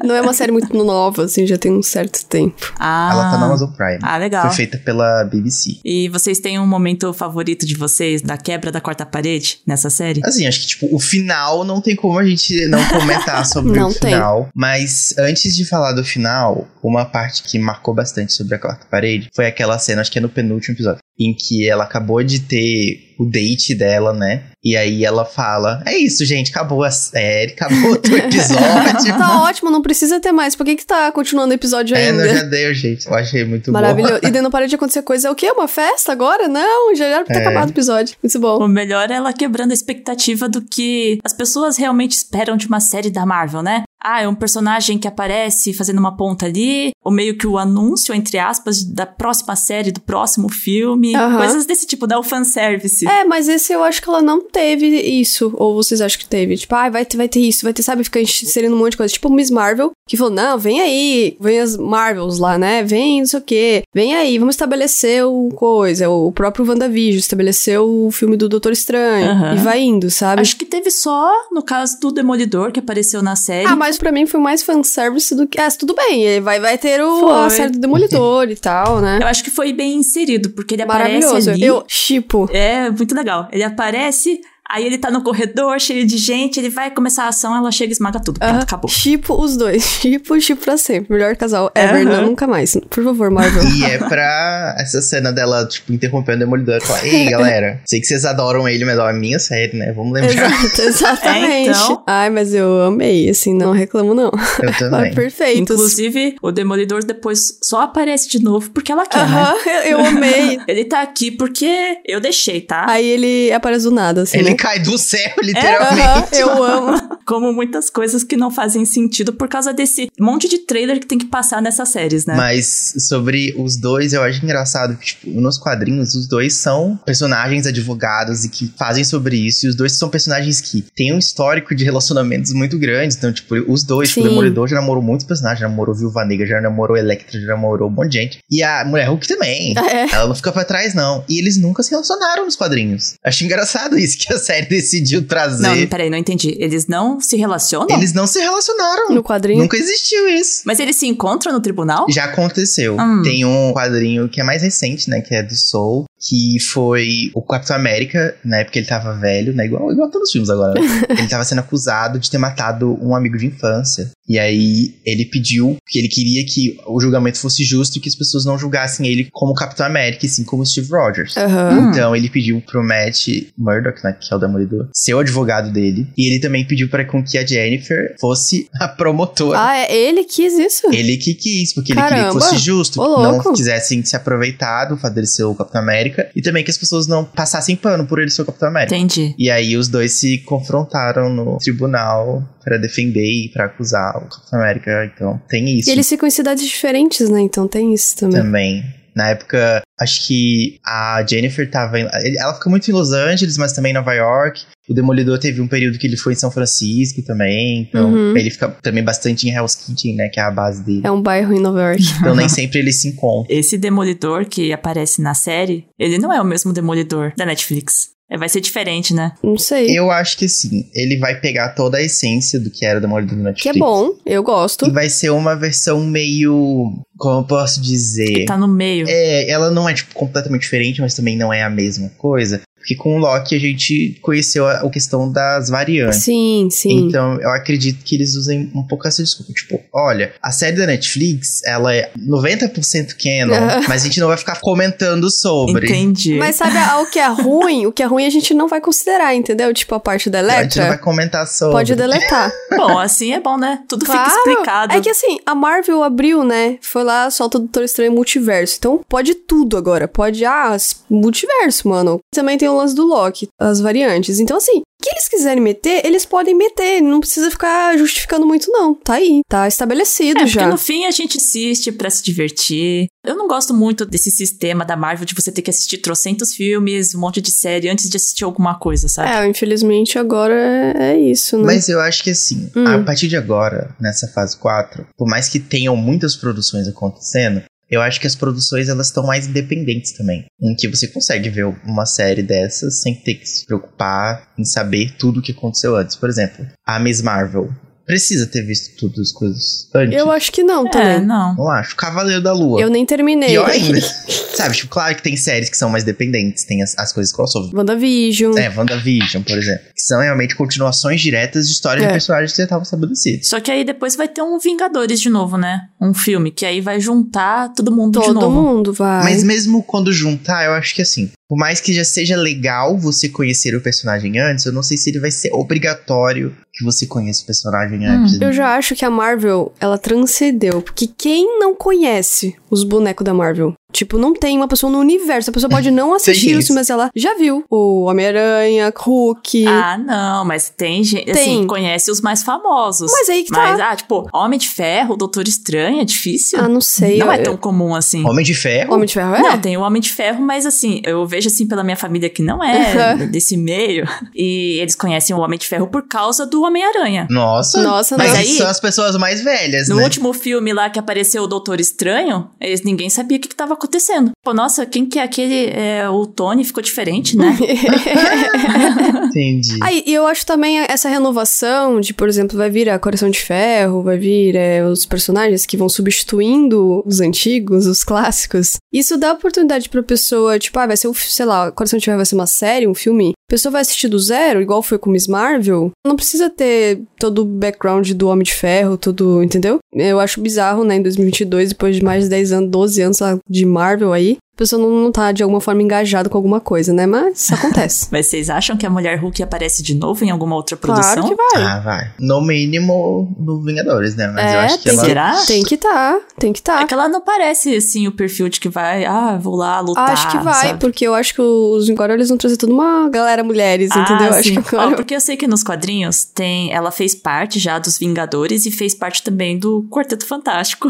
[0.06, 2.72] Não é uma série muito nova, assim, já tem um certo tempo.
[2.78, 3.98] Ah, ela tá na Amazon Prime.
[4.02, 4.46] Ah, legal.
[4.46, 5.78] Foi feita pela BBC.
[5.84, 10.20] E vocês têm um momento favorito de vocês da quebra da quarta parede nessa série?
[10.24, 13.88] Assim, acho que, tipo, o final não tem como a gente não comentar sobre Não
[13.90, 14.12] o tem.
[14.12, 14.48] final.
[14.54, 19.28] Mas antes de falar do final, uma parte que marcou bastante sobre a quarta parede
[19.34, 23.14] foi aquela cena, acho que é no penúltimo episódio, em que ela acabou de ter
[23.18, 24.50] o date dela, né?
[24.64, 29.14] E aí ela fala: É isso, gente, acabou a série, acabou o episódio.
[29.18, 30.56] Tá ótimo, não precisa ter mais.
[30.56, 32.24] Por que que tá continuando o episódio é, ainda?
[32.26, 33.06] não, já deu, gente.
[33.06, 33.72] Eu achei muito bom.
[33.72, 34.20] Maravilhoso.
[34.22, 35.28] E daí não para de acontecer coisa.
[35.28, 35.50] É o quê?
[35.50, 36.48] Uma festa agora?
[36.48, 37.46] Não, já era pra ter É.
[37.46, 38.16] acabado o episódio.
[38.22, 38.64] Muito bom.
[38.64, 42.80] O melhor é ela quebrando a expectativa do que as pessoas realmente esperam de uma
[42.80, 43.82] série da Marvel, né?
[44.06, 48.14] Ah, é um personagem que aparece fazendo uma ponta ali, ou meio que o anúncio,
[48.14, 51.16] entre aspas, da próxima série, do próximo filme.
[51.16, 51.38] Aham.
[51.38, 52.14] Coisas desse tipo, né?
[52.14, 53.08] O fanservice.
[53.08, 55.52] É, mas esse eu acho que ela não teve isso.
[55.56, 56.56] Ou vocês acham que teve?
[56.56, 58.04] Tipo, ah, vai ter, vai ter isso, vai ter, sabe?
[58.04, 59.12] Fica inserindo um monte de coisa.
[59.12, 61.36] Tipo Miss Marvel, que falou, não, vem aí.
[61.40, 62.82] Vem as Marvels lá, né?
[62.84, 63.82] Vem não sei o quê.
[63.92, 66.08] Vem aí, vamos estabelecer o coisa.
[66.08, 69.30] O próprio WandaVision estabeleceu o filme do Doutor Estranho.
[69.30, 69.54] Aham.
[69.54, 70.40] E vai indo, sabe?
[70.40, 73.66] Acho que teve só no caso do Demolidor, que apareceu na série.
[73.66, 75.60] Ah, mas pra mim foi mais fanservice do que.
[75.60, 79.18] Ah, tudo bem, vai, vai ter o, a série do Demolidor e tal, né?
[79.20, 81.50] Eu acho que foi bem inserido, porque ele aparece Maravilhoso.
[81.50, 81.64] ali.
[81.64, 82.48] Eu, tipo.
[82.52, 83.48] É, muito legal.
[83.52, 87.56] Ele aparece, aí ele tá no corredor cheio de gente, ele vai começar a ação,
[87.56, 88.38] ela chega e esmaga tudo.
[88.38, 88.62] Pronto, Aham.
[88.62, 88.90] acabou.
[88.90, 89.98] Tipo os dois.
[90.04, 91.12] Tipo, tipo pra sempre.
[91.14, 92.16] Melhor casal ever, Aham.
[92.20, 92.76] não, nunca mais.
[92.90, 93.64] Por favor, Marvel.
[93.68, 98.00] E é pra essa cena dela, tipo, interrompendo o Demolidor e falar: Ei, galera, sei
[98.00, 99.92] que vocês adoram ele, mas ó, é minha série, né?
[99.92, 100.50] Vamos lembrar.
[100.50, 101.46] Exato, exatamente.
[101.52, 102.04] É, então.
[102.06, 104.30] Ai, mas eu amei, assim, não reclamo, não.
[104.58, 105.14] Eu Mas também.
[105.14, 105.60] perfeitos.
[105.60, 109.40] Inclusive, o Demolidor depois só aparece de novo porque ela quer, né?
[109.42, 110.58] Aham, eu, eu amei.
[110.68, 112.84] Ele tá aqui porque eu deixei, tá?
[112.88, 114.38] Aí ele aparece do nada, assim.
[114.38, 114.53] Ele né?
[114.56, 116.38] Cai do céu, Aham, literalmente.
[116.38, 117.18] eu amo.
[117.24, 121.18] Como muitas coisas que não fazem sentido por causa desse monte de trailer que tem
[121.18, 122.34] que passar nessas séries, né?
[122.36, 127.66] Mas sobre os dois, eu acho engraçado que, tipo, nos quadrinhos, os dois são personagens
[127.66, 129.66] advogados e que fazem sobre isso.
[129.66, 133.16] E os dois são personagens que têm um histórico de relacionamentos muito grandes.
[133.16, 134.28] Então, tipo, os dois, tipo, o.
[134.28, 135.60] Demolidor já namorou muitos personagens.
[135.60, 138.38] Já namorou Viúva Negra, já namorou Electra, já namorou um monte de gente.
[138.50, 139.74] E a Mulher Hulk também.
[139.78, 140.14] É.
[140.14, 141.24] Ela não fica pra trás, não.
[141.28, 143.14] E eles nunca se relacionaram nos quadrinhos.
[143.24, 145.62] Acho engraçado isso, que a série decidiu trazer.
[145.62, 146.56] Não, peraí, não entendi.
[146.58, 147.96] Eles não se relacionam?
[147.96, 149.10] Eles não se relacionaram.
[149.10, 149.60] No quadrinho.
[149.60, 150.62] Nunca existiu isso.
[150.64, 152.06] Mas eles se encontram no tribunal?
[152.08, 152.96] Já aconteceu.
[152.98, 153.22] Hum.
[153.22, 155.20] Tem um quadrinho que é mais recente, né?
[155.20, 156.04] Que é do Soul.
[156.26, 159.66] Que foi o Capitão América, na época ele tava velho, né?
[159.66, 160.80] Igual, igual todos os filmes agora.
[160.80, 161.02] né?
[161.18, 164.10] ele tava sendo acusado de ter matado um amigo de infância.
[164.28, 168.14] E aí ele pediu que ele queria que o julgamento fosse justo e que as
[168.14, 171.36] pessoas não julgassem ele como Capitão América, e sim como Steve Rogers.
[171.36, 171.70] Aham.
[171.70, 171.90] Hum.
[171.90, 176.06] Então ele pediu pro Matt Murdock, né, que é o Demolidor, ser o advogado dele.
[176.16, 179.58] E ele também pediu para com que a Jennifer fosse a promotora.
[179.60, 180.86] Ah, é ele quis isso?
[180.92, 182.38] Ele que quis, porque ele queria Caramba.
[182.38, 185.80] que fosse justo, Ô, que não quisessem se aproveitar do fato dele ser o Capitão
[185.80, 188.96] América, e também que as pessoas não passassem pano por ele ser o Capitão América.
[188.96, 189.34] Entendi.
[189.38, 194.60] E aí os dois se confrontaram no tribunal pra defender e pra acusar o Capitão
[194.60, 197.40] América, então tem isso E eles ficam em cidades diferentes, né?
[197.40, 198.40] Então tem isso também.
[198.42, 198.84] também.
[199.14, 202.00] Na época, acho que a Jennifer tava.
[202.00, 204.62] Em, ela fica muito em Los Angeles, mas também em Nova York.
[204.88, 207.82] O Demolidor teve um período que ele foi em São Francisco também.
[207.82, 208.36] Então, Uhum.
[208.36, 210.28] ele fica também bastante em Hell's Kitchen, né?
[210.28, 211.02] Que é a base dele.
[211.04, 212.02] É um bairro em Nova York.
[212.20, 213.56] Então, nem sempre eles se encontram.
[213.56, 218.13] Esse Demolidor que aparece na série, ele não é o mesmo Demolidor da Netflix.
[218.30, 219.32] É, Vai ser diferente, né?
[219.42, 219.96] Não sei.
[219.96, 220.88] Eu acho que sim.
[220.94, 223.62] Ele vai pegar toda a essência do que era o Demolidor do Netflix.
[223.62, 224.86] Que é bom, eu gosto.
[224.86, 226.92] E vai ser uma versão meio.
[227.16, 228.44] Como eu posso dizer?
[228.46, 229.06] Tá no meio.
[229.08, 232.60] É, ela não é, tipo, completamente diferente, mas também não é a mesma coisa.
[232.84, 236.22] Porque com o Loki a gente conheceu a, a questão das variantes.
[236.22, 237.06] Sim, sim.
[237.08, 239.54] Então, eu acredito que eles usem um pouco essa desculpa.
[239.54, 243.56] Tipo, olha, a série da Netflix, ela é 90% canon,
[243.88, 245.86] mas a gente não vai ficar comentando sobre.
[245.86, 246.34] Entendi.
[246.34, 247.86] Mas sabe o que é ruim?
[247.86, 249.72] O que é ruim a gente não vai considerar, entendeu?
[249.72, 250.98] Tipo, a parte da A gente não vai Electra.
[250.98, 251.72] comentar sobre.
[251.72, 252.52] Pode deletar.
[252.76, 253.80] Bom, assim é bom, né?
[253.88, 254.28] Tudo Claro.
[254.30, 254.94] fica explicado.
[254.94, 256.76] É que assim, a Marvel abriu, né?
[256.82, 258.76] Foi lá, solta o Doutor Estranho Multiverso.
[258.78, 260.06] Então pode tudo agora.
[260.06, 260.76] Pode, ah,
[261.08, 262.20] multiverso, mano.
[262.34, 264.38] Também tem o lance do Loki, as variantes.
[264.40, 267.00] Então, assim, o que eles quiserem meter, eles podem meter.
[267.00, 268.94] Não precisa ficar justificando muito, não.
[268.94, 269.40] Tá aí.
[269.48, 270.60] Tá estabelecido É, já.
[270.60, 273.06] porque no fim a gente assiste pra se divertir.
[273.26, 277.14] Eu não gosto muito desse sistema da Marvel de você ter que assistir trocentos filmes,
[277.14, 279.30] um monte de série antes de assistir alguma coisa, sabe?
[279.30, 281.64] É, infelizmente agora é é isso, né?
[281.64, 282.86] Mas eu acho que assim, Hum.
[282.86, 288.00] a partir de agora, nessa fase 4, por mais que tenham muitas produções acontecendo, eu
[288.00, 290.46] acho que as produções elas estão mais independentes também.
[290.60, 295.16] Em que você consegue ver uma série dessas sem ter que se preocupar em saber
[295.18, 296.16] tudo o que aconteceu antes.
[296.16, 297.72] Por exemplo, a Miss Marvel
[298.06, 300.18] precisa ter visto todas as coisas antes.
[300.18, 301.26] Eu acho que não É, também.
[301.26, 301.54] não.
[301.54, 301.96] Não acho.
[301.96, 302.80] Cavaleiro da Lua.
[302.80, 303.50] Eu nem terminei.
[303.50, 304.00] Pior ainda.
[304.00, 307.74] Sabe, tipo, claro que tem séries que são mais dependentes, tem as, as coisas crossover.
[307.74, 308.56] WandaVision.
[308.56, 309.84] É, WandaVision, por exemplo.
[309.94, 312.06] Que são realmente continuações diretas de histórias É.
[312.08, 313.48] de personagens que já estavam estabelecidos.
[313.48, 315.80] Só que aí depois vai ter um Vingadores de novo, né?
[316.00, 318.62] Um filme, que aí vai juntar todo mundo de Todo novo.
[318.62, 319.22] mundo vai.
[319.24, 323.28] Mas mesmo quando juntar, eu acho que assim, por mais que já seja legal você
[323.28, 327.42] conhecer o personagem antes, eu não sei se ele vai ser obrigatório que você conheça
[327.42, 328.40] o personagem antes.
[328.40, 330.82] Eu já acho que a Marvel, ela transcendeu.
[330.82, 333.74] Porque quem não conhece os bonecos da Marvel?
[333.94, 335.50] Tipo, não tem uma pessoa no universo.
[335.50, 336.66] A pessoa pode não assistir os isso.
[336.68, 337.64] filmes, mas ela já viu.
[337.70, 339.66] O Homem-Aranha, Hulk.
[339.68, 341.34] Ah, não, mas tem gente, Tem.
[341.34, 343.10] assim, conhece os mais famosos.
[343.12, 343.90] Mas aí que Mas, tá.
[343.92, 346.58] ah, tipo, Homem de Ferro, Doutor Estranho, é difícil.
[346.58, 347.18] Ah, não sei.
[347.18, 348.26] não eu- é tão comum assim.
[348.28, 348.94] Homem de Ferro?
[348.94, 349.40] Homem de Ferro é?
[349.40, 352.42] Não, tem o Homem de Ferro, mas assim, eu vejo assim pela minha família que
[352.42, 354.04] não é desse meio.
[354.34, 357.26] E eles conhecem o Homem de Ferro por causa do Homem-Aranha.
[357.30, 357.82] Nossa.
[357.82, 360.02] Nossa, mas mas aí- são as pessoas mais velhas, No né?
[360.02, 363.76] último filme lá que apareceu o Doutor Estranho, eles, ninguém sabia o que, que tava
[363.84, 364.32] acontecendo.
[364.42, 365.70] Pô, nossa, quem que é aquele.
[365.70, 367.56] É, o Tony ficou diferente, né?
[369.28, 369.78] Entendi.
[369.82, 373.40] Aí, e eu acho também essa renovação de, por exemplo, vai vir a Coração de
[373.40, 378.76] Ferro, vai vir é, os personagens que vão substituindo os antigos, os clássicos.
[378.92, 382.18] Isso dá oportunidade pra pessoa, tipo, ah, vai ser, um, sei lá, Coração de Ferro
[382.18, 383.32] vai ser uma série, um filme.
[383.48, 385.92] A pessoa vai assistir do zero, igual foi com Miss Marvel.
[386.04, 389.78] Não precisa ter todo o background do Homem de Ferro, tudo, entendeu?
[389.92, 393.66] Eu acho bizarro, né, em 2022, depois de mais de 10 anos, 12 anos de
[393.66, 397.06] Marvel aí, a pessoa não, não tá de alguma forma engajada com alguma coisa, né?
[397.06, 398.06] Mas isso acontece.
[398.10, 401.14] Mas vocês acham que a Mulher Hulk aparece de novo em alguma outra produção?
[401.22, 401.62] claro que vai.
[401.64, 402.10] Ah, vai.
[402.20, 404.28] No mínimo no Vingadores, né?
[404.28, 405.00] Mas eu É, acho que tem ela.
[405.02, 405.34] que- Será?
[405.46, 406.82] Tem que tá, tem que tá.
[406.82, 410.10] É que ela não parece, assim, o perfil de que vai, ah, vou lá lutar.
[410.10, 410.78] Acho que vai, sabe?
[410.80, 414.28] porque eu acho que os eles vão trazer toda uma galera mulheres, entendeu?
[414.32, 414.60] Ah, Acho sim.
[414.62, 414.96] que Ó, agora.
[414.96, 416.72] porque eu sei que nos quadrinhos tem.
[416.72, 420.88] Ela fez parte já dos Vingadores e fez parte também do Quarteto Fantástico,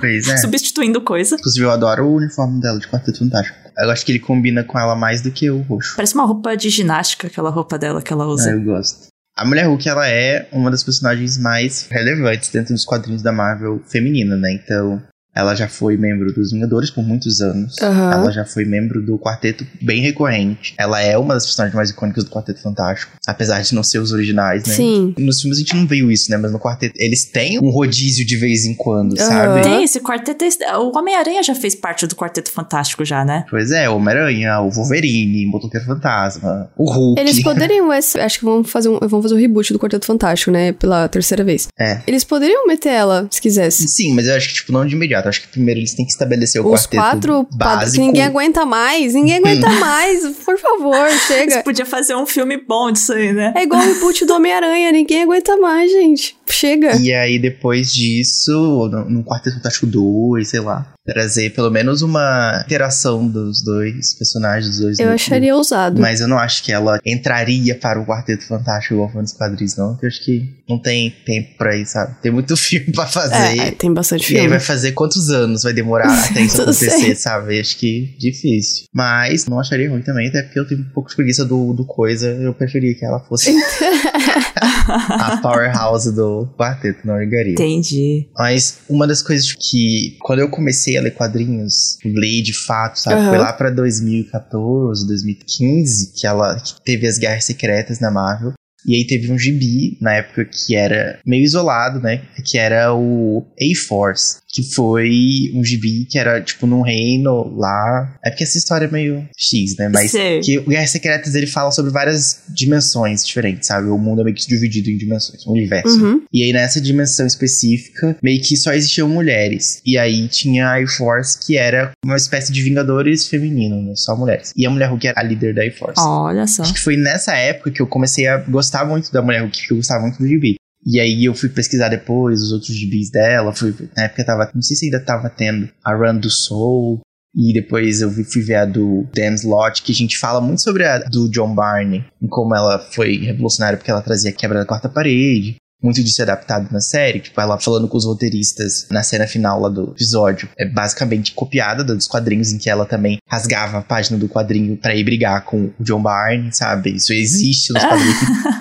[0.00, 0.36] Pois é.
[0.38, 1.36] substituindo coisa.
[1.36, 3.56] Inclusive, eu adoro o uniforme dela de Quarteto Fantástico.
[3.78, 5.94] Eu acho que ele combina com ela mais do que o roxo.
[5.96, 8.50] Parece uma roupa de ginástica, aquela roupa dela que ela usa.
[8.50, 9.08] eu gosto.
[9.36, 13.80] A Mulher Hulk, ela é uma das personagens mais relevantes dentro dos quadrinhos da Marvel
[13.86, 14.52] feminina, né?
[14.52, 15.00] Então,
[15.38, 17.76] ela já foi membro dos Vingadores por muitos anos.
[17.80, 18.12] Aham.
[18.12, 20.74] Ela já foi membro do Quarteto bem recorrente.
[20.76, 23.12] Ela é uma das personagens mais icônicas do Quarteto Fantástico.
[23.24, 24.74] Apesar de não ser os originais, né?
[24.74, 25.14] Sim.
[25.16, 26.36] Nos filmes a gente não viu isso, né?
[26.36, 29.28] Mas no quarteto eles têm um rodízio de vez em quando, Aham.
[29.28, 29.62] sabe?
[29.62, 30.44] Tem esse quarteto.
[30.80, 33.44] O Homem-Aranha já fez parte do Quarteto Fantástico, já, né?
[33.48, 37.20] Pois é, o Homem-Aranha, o Wolverine, o Motoqueiro Fantasma, o Hulk.
[37.20, 40.72] Eles poderiam, acho que vão fazer um, vão fazer o reboot do Quarteto Fantástico, né?
[40.72, 41.68] Pela terceira vez.
[41.78, 42.00] É.
[42.08, 43.86] Eles poderiam meter ela, se quisesse.
[43.86, 45.27] Sim, mas eu acho que, tipo, não de imediato.
[45.28, 47.96] Eu acho que primeiro eles têm que estabelecer o Os quarteto quatro básico.
[47.96, 51.62] que ninguém aguenta mais, ninguém aguenta mais, por favor, Você chega.
[51.62, 53.52] podia fazer um filme bom disso aí, né?
[53.54, 56.37] É igual o reboot do Homem-Aranha, ninguém aguenta mais, gente.
[56.50, 56.96] Chega.
[56.96, 63.26] E aí, depois disso, no, Quarteto Fantástico 2, sei lá, trazer pelo menos uma interação
[63.26, 66.00] dos dois personagens, dos dois Eu acharia ousado.
[66.00, 69.76] Mas eu não acho que ela entraria para o Quarteto Fantástico igual foi nos quadrinhos,
[69.76, 69.92] não.
[69.92, 72.14] Porque eu acho que não tem tempo pra isso, sabe?
[72.20, 73.58] Tem muito filme pra fazer.
[73.58, 74.48] É, tem bastante E aí filme.
[74.50, 77.14] vai fazer quantos anos vai demorar até isso acontecer, sei.
[77.14, 77.56] sabe?
[77.56, 78.84] Eu Acho que difícil.
[78.92, 81.84] Mas não acharia ruim também, até porque eu tenho um pouco de preguiça do, do
[81.84, 82.28] coisa.
[82.28, 83.50] Eu preferia que ela fosse
[84.60, 87.52] a powerhouse do quarteto, não ligaria.
[87.52, 88.28] Entendi.
[88.36, 93.20] Mas uma das coisas que, quando eu comecei a ler quadrinhos, li de fato, sabe?
[93.20, 93.28] Aham.
[93.30, 98.52] Foi lá pra 2014, 2015, que ela que teve as Guerras Secretas na Marvel.
[98.88, 102.22] E aí teve um gibi, na época, que era meio isolado, né?
[102.44, 104.38] Que era o A-Force.
[104.50, 108.18] Que foi um gibi que era, tipo, num reino lá.
[108.24, 109.90] É porque essa história é meio X, né?
[109.90, 113.88] Mas que o Guerras Secretas, ele fala sobre várias dimensões diferentes, sabe?
[113.88, 116.02] O mundo é meio que dividido em dimensões, um universo.
[116.02, 116.22] Uhum.
[116.32, 119.82] E aí, nessa dimensão específica, meio que só existiam mulheres.
[119.84, 123.92] E aí tinha a Air Force, que era uma espécie de Vingadores feminino, né?
[123.96, 124.54] Só mulheres.
[124.56, 126.00] E a Mulher Hulk era a líder da Air Force.
[126.00, 126.62] Olha só.
[126.62, 129.72] Acho que foi nessa época que eu comecei a gostar muito da Mulher Hulk, que
[129.72, 130.56] eu gostava muito do gibi.
[130.86, 133.52] E aí eu fui pesquisar depois os outros gibis dela.
[133.52, 134.50] Fui, na época tava.
[134.54, 137.00] Não sei se ainda tava tendo a Run do Soul.
[137.36, 140.84] E depois eu fui ver a do Dan Slott, que a gente fala muito sobre
[140.84, 144.66] a do John Barney, em como ela foi revolucionária porque ela trazia a quebra da
[144.66, 145.56] quarta parede.
[145.80, 149.60] Muito disso é adaptado na série, tipo, ela falando com os roteiristas na cena final
[149.60, 150.48] lá do episódio.
[150.58, 154.96] É basicamente copiada dos quadrinhos, em que ela também rasgava a página do quadrinho para
[154.96, 156.96] ir brigar com o John Barney, sabe?
[156.96, 158.16] Isso existe nos quadrinhos.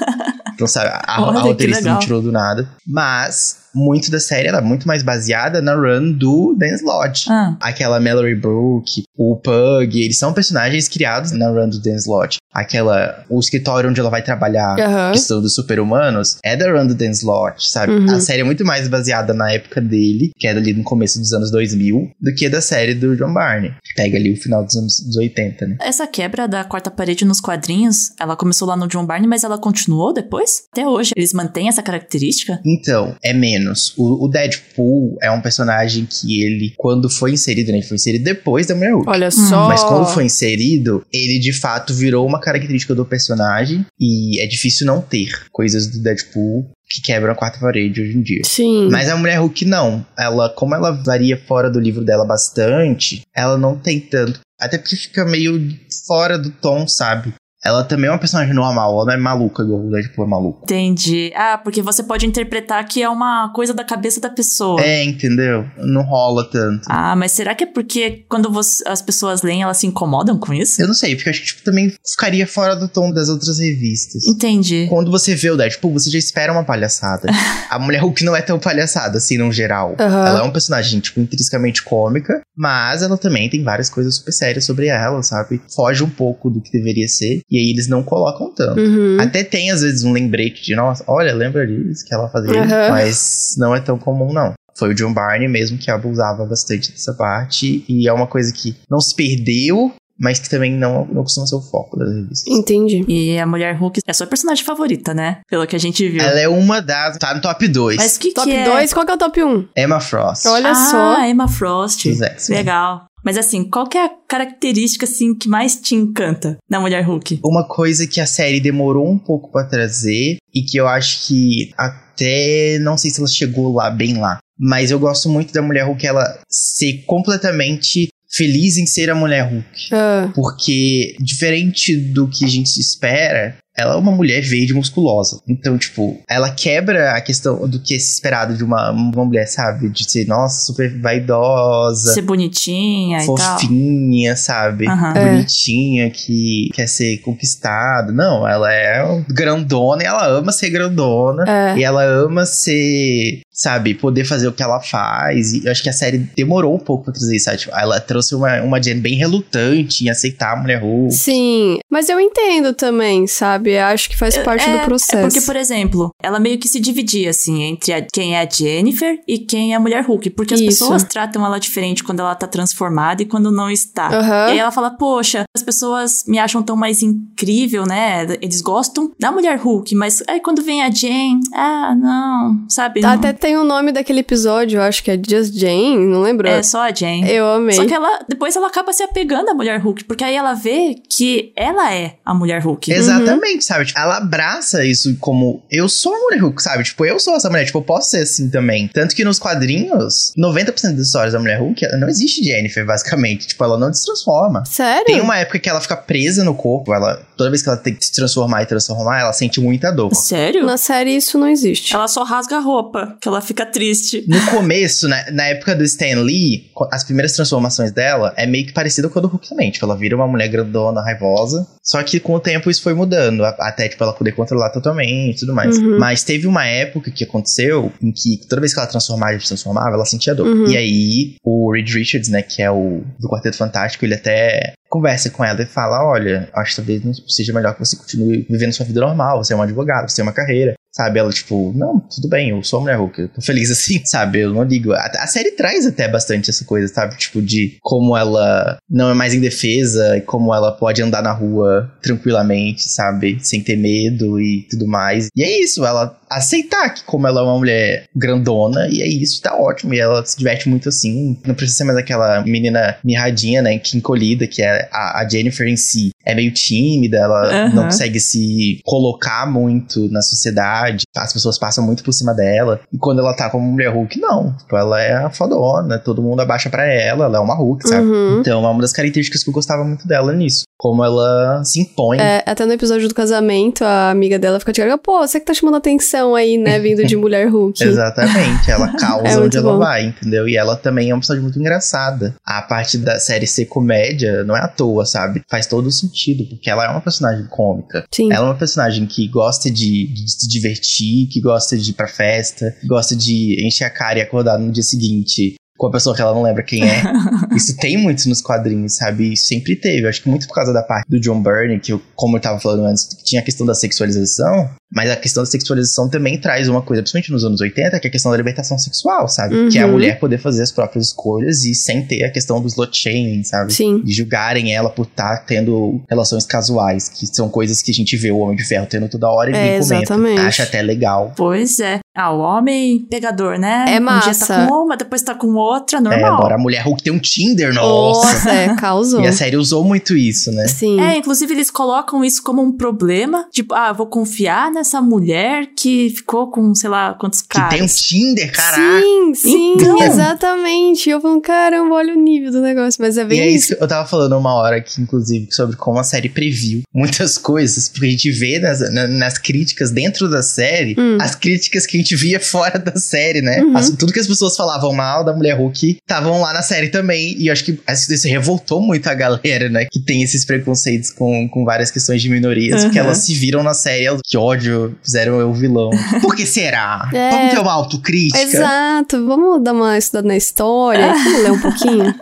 [0.57, 2.67] então, sabe, a, Olha, a roteirista não tirou do nada.
[2.85, 7.31] Mas muito da série ela é muito mais baseada na run do Dan Slott.
[7.31, 12.37] Ah, Aquela Mallory Brooke, o Pug, eles são personagens criados na run do Dan Slott.
[12.53, 15.09] Aquela, o escritório onde ela vai trabalhar, Aham.
[15.09, 17.93] a questão dos super-humanos, é da run do Dan Slott, sabe?
[17.93, 18.15] Uhum.
[18.15, 21.33] A série é muito mais baseada na época dele, que é ali no começo dos
[21.33, 23.71] anos 2000, do que da série do John Barney.
[23.83, 25.77] que Pega ali o final dos anos 80, né?
[25.81, 29.57] essa quebra da quarta parede nos quadrinhos, ela começou lá no John Barney, mas ela
[29.57, 30.63] continuou depois?
[30.71, 31.11] Até hoje.
[31.15, 32.59] Eles mantêm essa característica?
[32.65, 33.93] Então, é menos.
[33.97, 37.77] O, o Deadpool é um personagem que ele, quando foi inserido, né?
[37.79, 39.67] Ele foi inserido depois da Mulher Olha só.
[39.67, 44.85] Mas quando foi inserido, ele de fato virou uma característica do personagem e é difícil
[44.85, 48.41] não ter coisas do Deadpool que quebram a quarta parede hoje em dia.
[48.45, 48.89] Sim.
[48.91, 50.05] Mas a Mulher Hulk não.
[50.17, 54.39] Ela, como ela varia fora do livro dela bastante, ela não tem tanto.
[54.59, 57.33] Até porque fica meio fora do tom, sabe?
[57.67, 60.59] Ela também é uma personagem normal, ela não é maluca igual o Deadpool é maluco.
[60.63, 61.31] Entendi.
[61.35, 64.81] Ah, porque você pode interpretar que é uma coisa da cabeça da pessoa.
[64.81, 65.65] É, entendeu?
[65.77, 66.83] Não rola tanto.
[66.89, 70.53] Ah, mas será que é porque quando você- as pessoas leem, elas se incomodam com
[70.53, 70.81] isso?
[70.81, 73.59] Eu não sei, porque eu acho que tipo, também ficaria fora do tom das outras
[73.59, 74.25] revistas.
[74.25, 74.87] Entendi.
[74.89, 77.27] Quando você vê o Deadpool, você já espera uma palhaçada.
[77.69, 79.95] a Mulher Hulk não é tão palhaçada, assim, no geral.
[79.99, 80.27] Aham.
[80.27, 84.65] Ela é um personagem, tipo, intrinsecamente cômica, mas ela também tem várias coisas super sérias
[84.65, 85.61] sobre ela, sabe?
[85.75, 88.79] Foge um pouco do que deveria ser, e aí eles não colocam tanto.
[88.79, 89.17] Uhum.
[89.19, 92.89] Até tem, às vezes, um lembrete de, nossa, olha, lembra disso que ela fazia, Aham.
[92.89, 94.53] mas não é tão comum, não.
[94.77, 98.75] Foi o John Barney mesmo que abusava bastante dessa parte, e é uma coisa que
[98.89, 102.47] não se perdeu, mas que também não, não costuma ser o foco das revistas.
[102.47, 103.05] Entendi.
[103.07, 105.41] E a Mulher Hulk é a sua personagem favorita, né?
[105.47, 106.21] Pelo que a gente viu.
[106.21, 107.17] Ela é uma das.
[107.17, 107.97] Tá no top 2.
[107.97, 108.65] Mas que Top que é?
[108.65, 109.67] 2, qual que é o top 1?
[109.77, 110.47] Emma Frost.
[110.47, 111.23] Olha ah, só.
[111.23, 112.05] Emma Frost.
[112.49, 113.05] Legal.
[113.27, 117.41] Mas assim, qual que é a característica assim que mais te encanta na Mulher Hulk?
[117.43, 121.73] Uma coisa que a série demorou um pouco pra trazer e que eu acho que
[121.77, 125.83] até não sei se ela chegou lá bem lá, mas eu gosto muito da Mulher
[125.87, 132.45] Hulk ela ser completamente feliz em ser a Mulher Hulk, Ah, porque diferente do que
[132.45, 135.39] a gente espera, ela é uma mulher verde musculosa.
[135.47, 139.87] Então, tipo, ela quebra a questão do que é esperado de uma, uma mulher, sabe?
[139.89, 142.13] De ser, nossa, super vaidosa.
[142.13, 143.37] Ser bonitinha e tal.
[143.37, 144.85] fofinha, sabe?
[144.87, 145.25] É.
[145.31, 148.11] Bonitinha, que quer ser conquistada.
[148.11, 151.43] Não, ela é grandona e ela ama ser grandona.
[151.47, 151.77] é.
[151.77, 155.51] E ela ama ser, sabe, poder fazer o que ela faz.
[155.53, 157.45] E eu acho que a série demorou um pouco pra trazer isso.
[157.45, 157.57] sabe?
[157.57, 161.11] Tipo, ela trouxe uma, uma Jen bem relutante em aceitar a mulher Hulk.
[161.13, 163.71] Sim, mas eu entendo também, sabe?
[163.71, 165.17] Eu Acho que faz parte é, do processo.
[165.17, 168.47] É porque, por exemplo, ela meio que se dividia, assim, entre a- quem é a
[168.49, 170.29] Jennifer e quem é a Mulher Hulk.
[170.31, 170.69] Porque as Isso.
[170.83, 174.07] pessoas tratam ela diferente quando ela tá transformada e quando não está.
[174.09, 174.49] Aham.
[174.49, 178.27] E aí ela fala, poxa, as pessoas me acham tão mais incrível, né?
[178.41, 183.01] Eles gostam da Mulher Hulk, mas aí quando vem a Jane, ah, não, sabe?
[183.01, 186.49] Não, Até tem o nome daquele episódio, eu acho que é Just Jane, não lembro.
[186.49, 187.31] é só a Jane.
[187.31, 187.77] Eu amei.
[187.77, 190.95] Só que ela, depois ela acaba se apegando à Mulher Hulk, porque aí ela vê
[191.09, 192.91] que ela é a Mulher Hulk.
[192.91, 193.85] Exatamente, sabe?
[193.85, 196.83] Tipo, ela abraça isso como eu sou a mulher Hulk, sabe?
[196.83, 198.89] Tipo, eu sou essa mulher, tipo, eu posso ser assim também.
[198.93, 203.47] Tanto que nos quadrinhos, 90% das histórias da mulher Hulk, ela não existe Jennifer, basicamente.
[203.47, 204.65] Tipo, ela não se transforma.
[204.65, 205.05] Sério?
[205.05, 207.95] Tem uma época que ela fica presa no corpo, ela toda vez que ela tem
[207.95, 210.13] que se transformar e transformar, ela sente muita dor.
[210.13, 210.65] Sério?
[210.65, 211.95] Na série isso não existe.
[211.95, 214.23] Ela só rasga a roupa, que ela fica triste.
[214.27, 218.73] No começo, né, na época do Stan Lee, as primeiras transformações dela é meio que
[218.73, 219.71] parecida com a do Hulk também.
[219.71, 221.67] Tipo, ela vira uma mulher grandona, raivosa.
[221.83, 225.39] Só que com o tempo isso foi mudando, até tipo ela poder controlar totalmente e
[225.39, 225.77] tudo mais.
[225.77, 225.97] Uhum.
[225.97, 229.47] Mas teve uma época que aconteceu em que toda vez que ela transformava e se
[229.47, 230.47] transformava, ela sentia dor.
[230.47, 230.67] Uhum.
[230.67, 235.29] E aí, o Reed Richards, né, que é o do Quarteto Fantástico, ele até conversa
[235.29, 238.73] com ela e fala: Olha, acho que talvez não seja melhor que você continue vivendo
[238.73, 239.43] sua vida normal.
[239.43, 240.73] Você é um advogado, você tem uma carreira.
[240.97, 241.19] Sabe?
[241.19, 244.39] Ela, tipo, não, tudo bem, eu sou a mulher Hulk, eu tô feliz assim, sabe?
[244.39, 244.93] Eu não ligo.
[244.93, 247.15] A, a série traz até bastante essa coisa, sabe?
[247.17, 251.91] Tipo, de como ela não é mais indefesa e como ela pode andar na rua
[252.01, 253.37] tranquilamente, sabe?
[253.43, 255.27] Sem ter medo e tudo mais.
[255.35, 259.41] E é isso, ela aceitar que como ela é uma mulher grandona, e é isso,
[259.41, 259.93] tá ótimo.
[259.93, 261.37] E ela se diverte muito assim.
[261.45, 263.77] Não precisa ser mais aquela menina mirradinha, né?
[263.79, 266.09] Que encolhida, que é a, a Jennifer em si.
[266.25, 267.75] É meio tímida, ela Uhum.
[267.75, 271.03] não consegue se colocar muito na sociedade.
[271.15, 272.81] As pessoas passam muito por cima dela.
[272.91, 274.53] E quando ela tá como mulher Hulk, não.
[274.57, 278.05] Tipo, ela é a fodona, todo mundo abaixa pra ela, ela é uma Hulk, sabe?
[278.05, 278.39] Uhum.
[278.41, 280.63] Então é uma das características que eu gostava muito dela nisso.
[280.77, 282.19] Como ela se impõe.
[282.19, 285.45] É, até no episódio do casamento, a amiga dela fica de cara, pô, você que
[285.45, 287.81] tá chamando atenção aí, né, vindo de mulher Hulk.
[287.83, 289.79] Exatamente, ela causa É onde ela bom.
[289.79, 290.47] vai, entendeu?
[290.47, 292.35] E ela também é uma personagem muito engraçada.
[292.45, 295.41] A parte da série ser comédia não é à toa, sabe?
[295.49, 298.05] Faz todo sentido, porque ela é uma personagem cômica.
[298.13, 298.31] Sim.
[298.31, 302.07] Ela é uma personagem que gosta de, de se divertir, que gosta de ir pra
[302.07, 306.21] festa, gosta de encher a cara e acordar no dia seguinte com a pessoa que
[306.21, 307.03] ela não lembra quem é.
[307.55, 309.33] Isso tem muito nos quadrinhos, sabe?
[309.33, 310.03] Isso sempre teve.
[310.03, 312.41] Eu acho que muito por causa da parte do John Byrne, que eu, como eu
[312.41, 316.39] tava falando antes, que tinha a questão da sexualização, mas a questão da sexualização também
[316.39, 319.55] traz uma coisa, principalmente nos anos 80, que é a questão da libertação sexual, sabe?
[319.55, 319.69] Uhum.
[319.69, 322.67] Que é a mulher poder fazer as próprias escolhas e sem ter a questão do
[322.67, 323.73] slut shaming, sabe?
[323.73, 324.01] Sim.
[324.03, 328.31] De julgarem ela por estar tendo relações casuais, que são coisas que a gente vê
[328.31, 330.03] o Homem de Ferro tendo toda hora e É, ninguém comenta.
[330.03, 330.39] exatamente.
[330.41, 331.33] Acha até legal.
[331.35, 331.99] Pois é.
[332.15, 333.81] Ah, o homem pegador, né?
[333.87, 334.47] É Um dia massa.
[334.47, 336.33] tá com uma, depois tá com outra, É, normal.
[336.33, 338.27] agora a mulher Hulk tem um Tinder, nossa!
[338.33, 339.21] Nossa, é, causou.
[339.21, 340.67] E a série usou muito isso, né?
[340.67, 340.99] Sim.
[340.99, 343.45] É, inclusive eles colocam isso como um problema.
[343.51, 347.73] Tipo, ah, vou confiar nessa mulher que ficou com, sei lá, quantos Que caras.
[347.73, 349.01] tem um Tinder, caraca!
[349.01, 350.01] Sim, sim, Então.
[350.03, 351.09] exatamente.
[351.09, 353.01] Eu falo, caramba, olha o nível do negócio.
[353.01, 353.57] Mas é E bem é isso.
[353.67, 357.37] isso que eu tava falando uma hora aqui, inclusive, sobre como a série previu muitas
[357.37, 357.89] coisas.
[357.89, 361.17] Porque a gente vê nas, na- nas críticas dentro da série, Hum.
[361.19, 363.61] as críticas que a gente via fora da série, né?
[363.61, 363.75] Uhum.
[363.77, 367.35] As- tudo que as pessoas falavam mal da mulher Hulk estavam lá na série também.
[367.37, 369.85] E eu acho que isso revoltou muito a galera, né?
[369.91, 372.83] Que tem esses preconceitos com, com várias questões de minorias.
[372.83, 373.05] Porque Uhum.
[373.05, 374.66] elas se viram na série, elas, que ódio,
[375.03, 375.89] fizeram eu o vilão.
[376.21, 377.09] Por que será?
[377.13, 377.29] É.
[377.29, 378.41] Vamos ter uma autocrítica?
[378.41, 379.25] Exato.
[379.25, 381.13] Vamos dar uma estudada na história.
[381.13, 382.15] Vamos ler um pouquinho?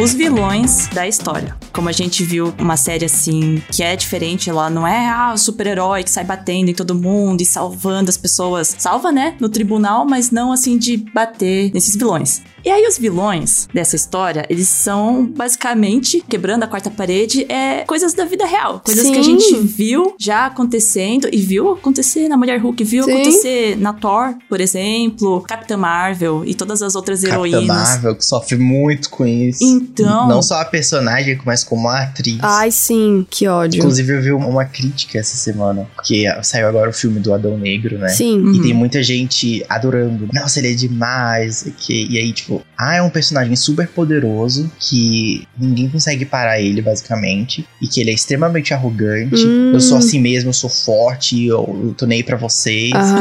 [0.00, 1.54] Os vilões da história.
[1.74, 5.36] Como a gente viu uma série assim, que é diferente, ela não é ah, o
[5.36, 8.74] super-herói que sai batendo em todo mundo e salvando as pessoas.
[8.78, 9.36] Salva, né?
[9.38, 12.40] No tribunal, mas não assim de bater nesses vilões.
[12.64, 18.12] E aí os vilões dessa história, eles são basicamente quebrando a quarta parede, é coisas
[18.14, 19.38] da vida real, coisas que a Sim.
[19.38, 23.12] gente viu já acontecendo e viu acontecer na Mulher Hulk, viu Sim.
[23.12, 27.66] acontecer na Thor, por exemplo, Capitã Marvel e todas as outras Capitã heroínas.
[27.66, 29.64] Marvel, que sofre muito com isso.
[29.64, 32.38] Então, Não só a personagem, mas como a atriz.
[32.42, 33.78] Ai, sim, que ódio.
[33.78, 37.98] Inclusive, eu vi uma crítica essa semana, porque saiu agora o filme do Adão Negro,
[37.98, 38.08] né?
[38.08, 38.40] Sim.
[38.40, 38.54] Uhum.
[38.54, 40.28] E tem muita gente adorando.
[40.32, 41.66] Nossa, ele é demais.
[41.88, 47.66] E aí, tipo, ah, é um personagem super poderoso que ninguém consegue parar ele, basicamente.
[47.80, 49.44] E que ele é extremamente arrogante.
[49.46, 49.72] Hum.
[49.74, 52.92] Eu sou assim mesmo, eu sou forte, eu, eu tô nem aí pra vocês.
[52.94, 53.20] Aham.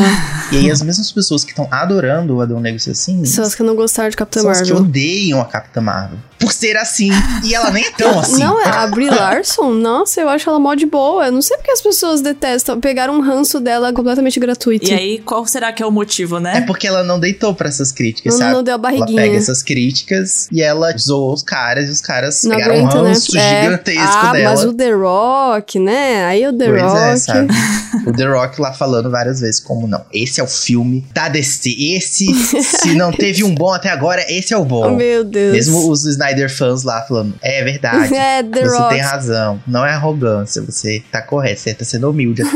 [0.51, 3.23] E aí, as mesmas pessoas que estão adorando o Adão Negro ser assim.
[3.25, 4.87] São as que não gostaram de Capitã são as que Marvel.
[4.87, 6.17] odeiam a Capitã Marvel.
[6.39, 7.09] Por ser assim.
[7.43, 8.39] E ela nem é tão assim.
[8.39, 11.25] Não, a Brie Larson, nossa, eu acho ela mó de boa.
[11.25, 12.79] Eu não sei porque as pessoas detestam.
[12.79, 14.89] Pegaram um ranço dela completamente gratuito.
[14.89, 16.59] E aí, qual será que é o motivo, né?
[16.59, 18.53] É porque ela não deitou pra essas críticas, não, sabe?
[18.53, 19.18] não deu a Ela barriguinha.
[19.23, 23.03] Pega essas críticas e ela zoou os caras e os caras Não pegaram aguenta, um
[23.03, 23.09] né?
[23.09, 23.63] ranço É.
[23.63, 24.49] gigantesco ah, dela.
[24.51, 26.25] mas o The Rock, né?
[26.25, 26.97] Aí o The pois Rock.
[26.97, 27.47] é, sabe?
[28.05, 30.05] O The Rock lá falando várias vezes como não.
[30.13, 31.69] Esse é o filme da DC.
[31.95, 32.25] Esse,
[32.63, 34.95] se não teve um bom até agora, esse é o bom.
[34.95, 35.53] meu Deus.
[35.53, 38.13] Mesmo os Snyder fãs lá falando, é verdade.
[38.19, 38.89] É, The você Rock.
[38.93, 39.59] tem razão.
[39.67, 41.61] Não é arrogância, você tá correto.
[41.61, 42.53] Você tá sendo humilde até.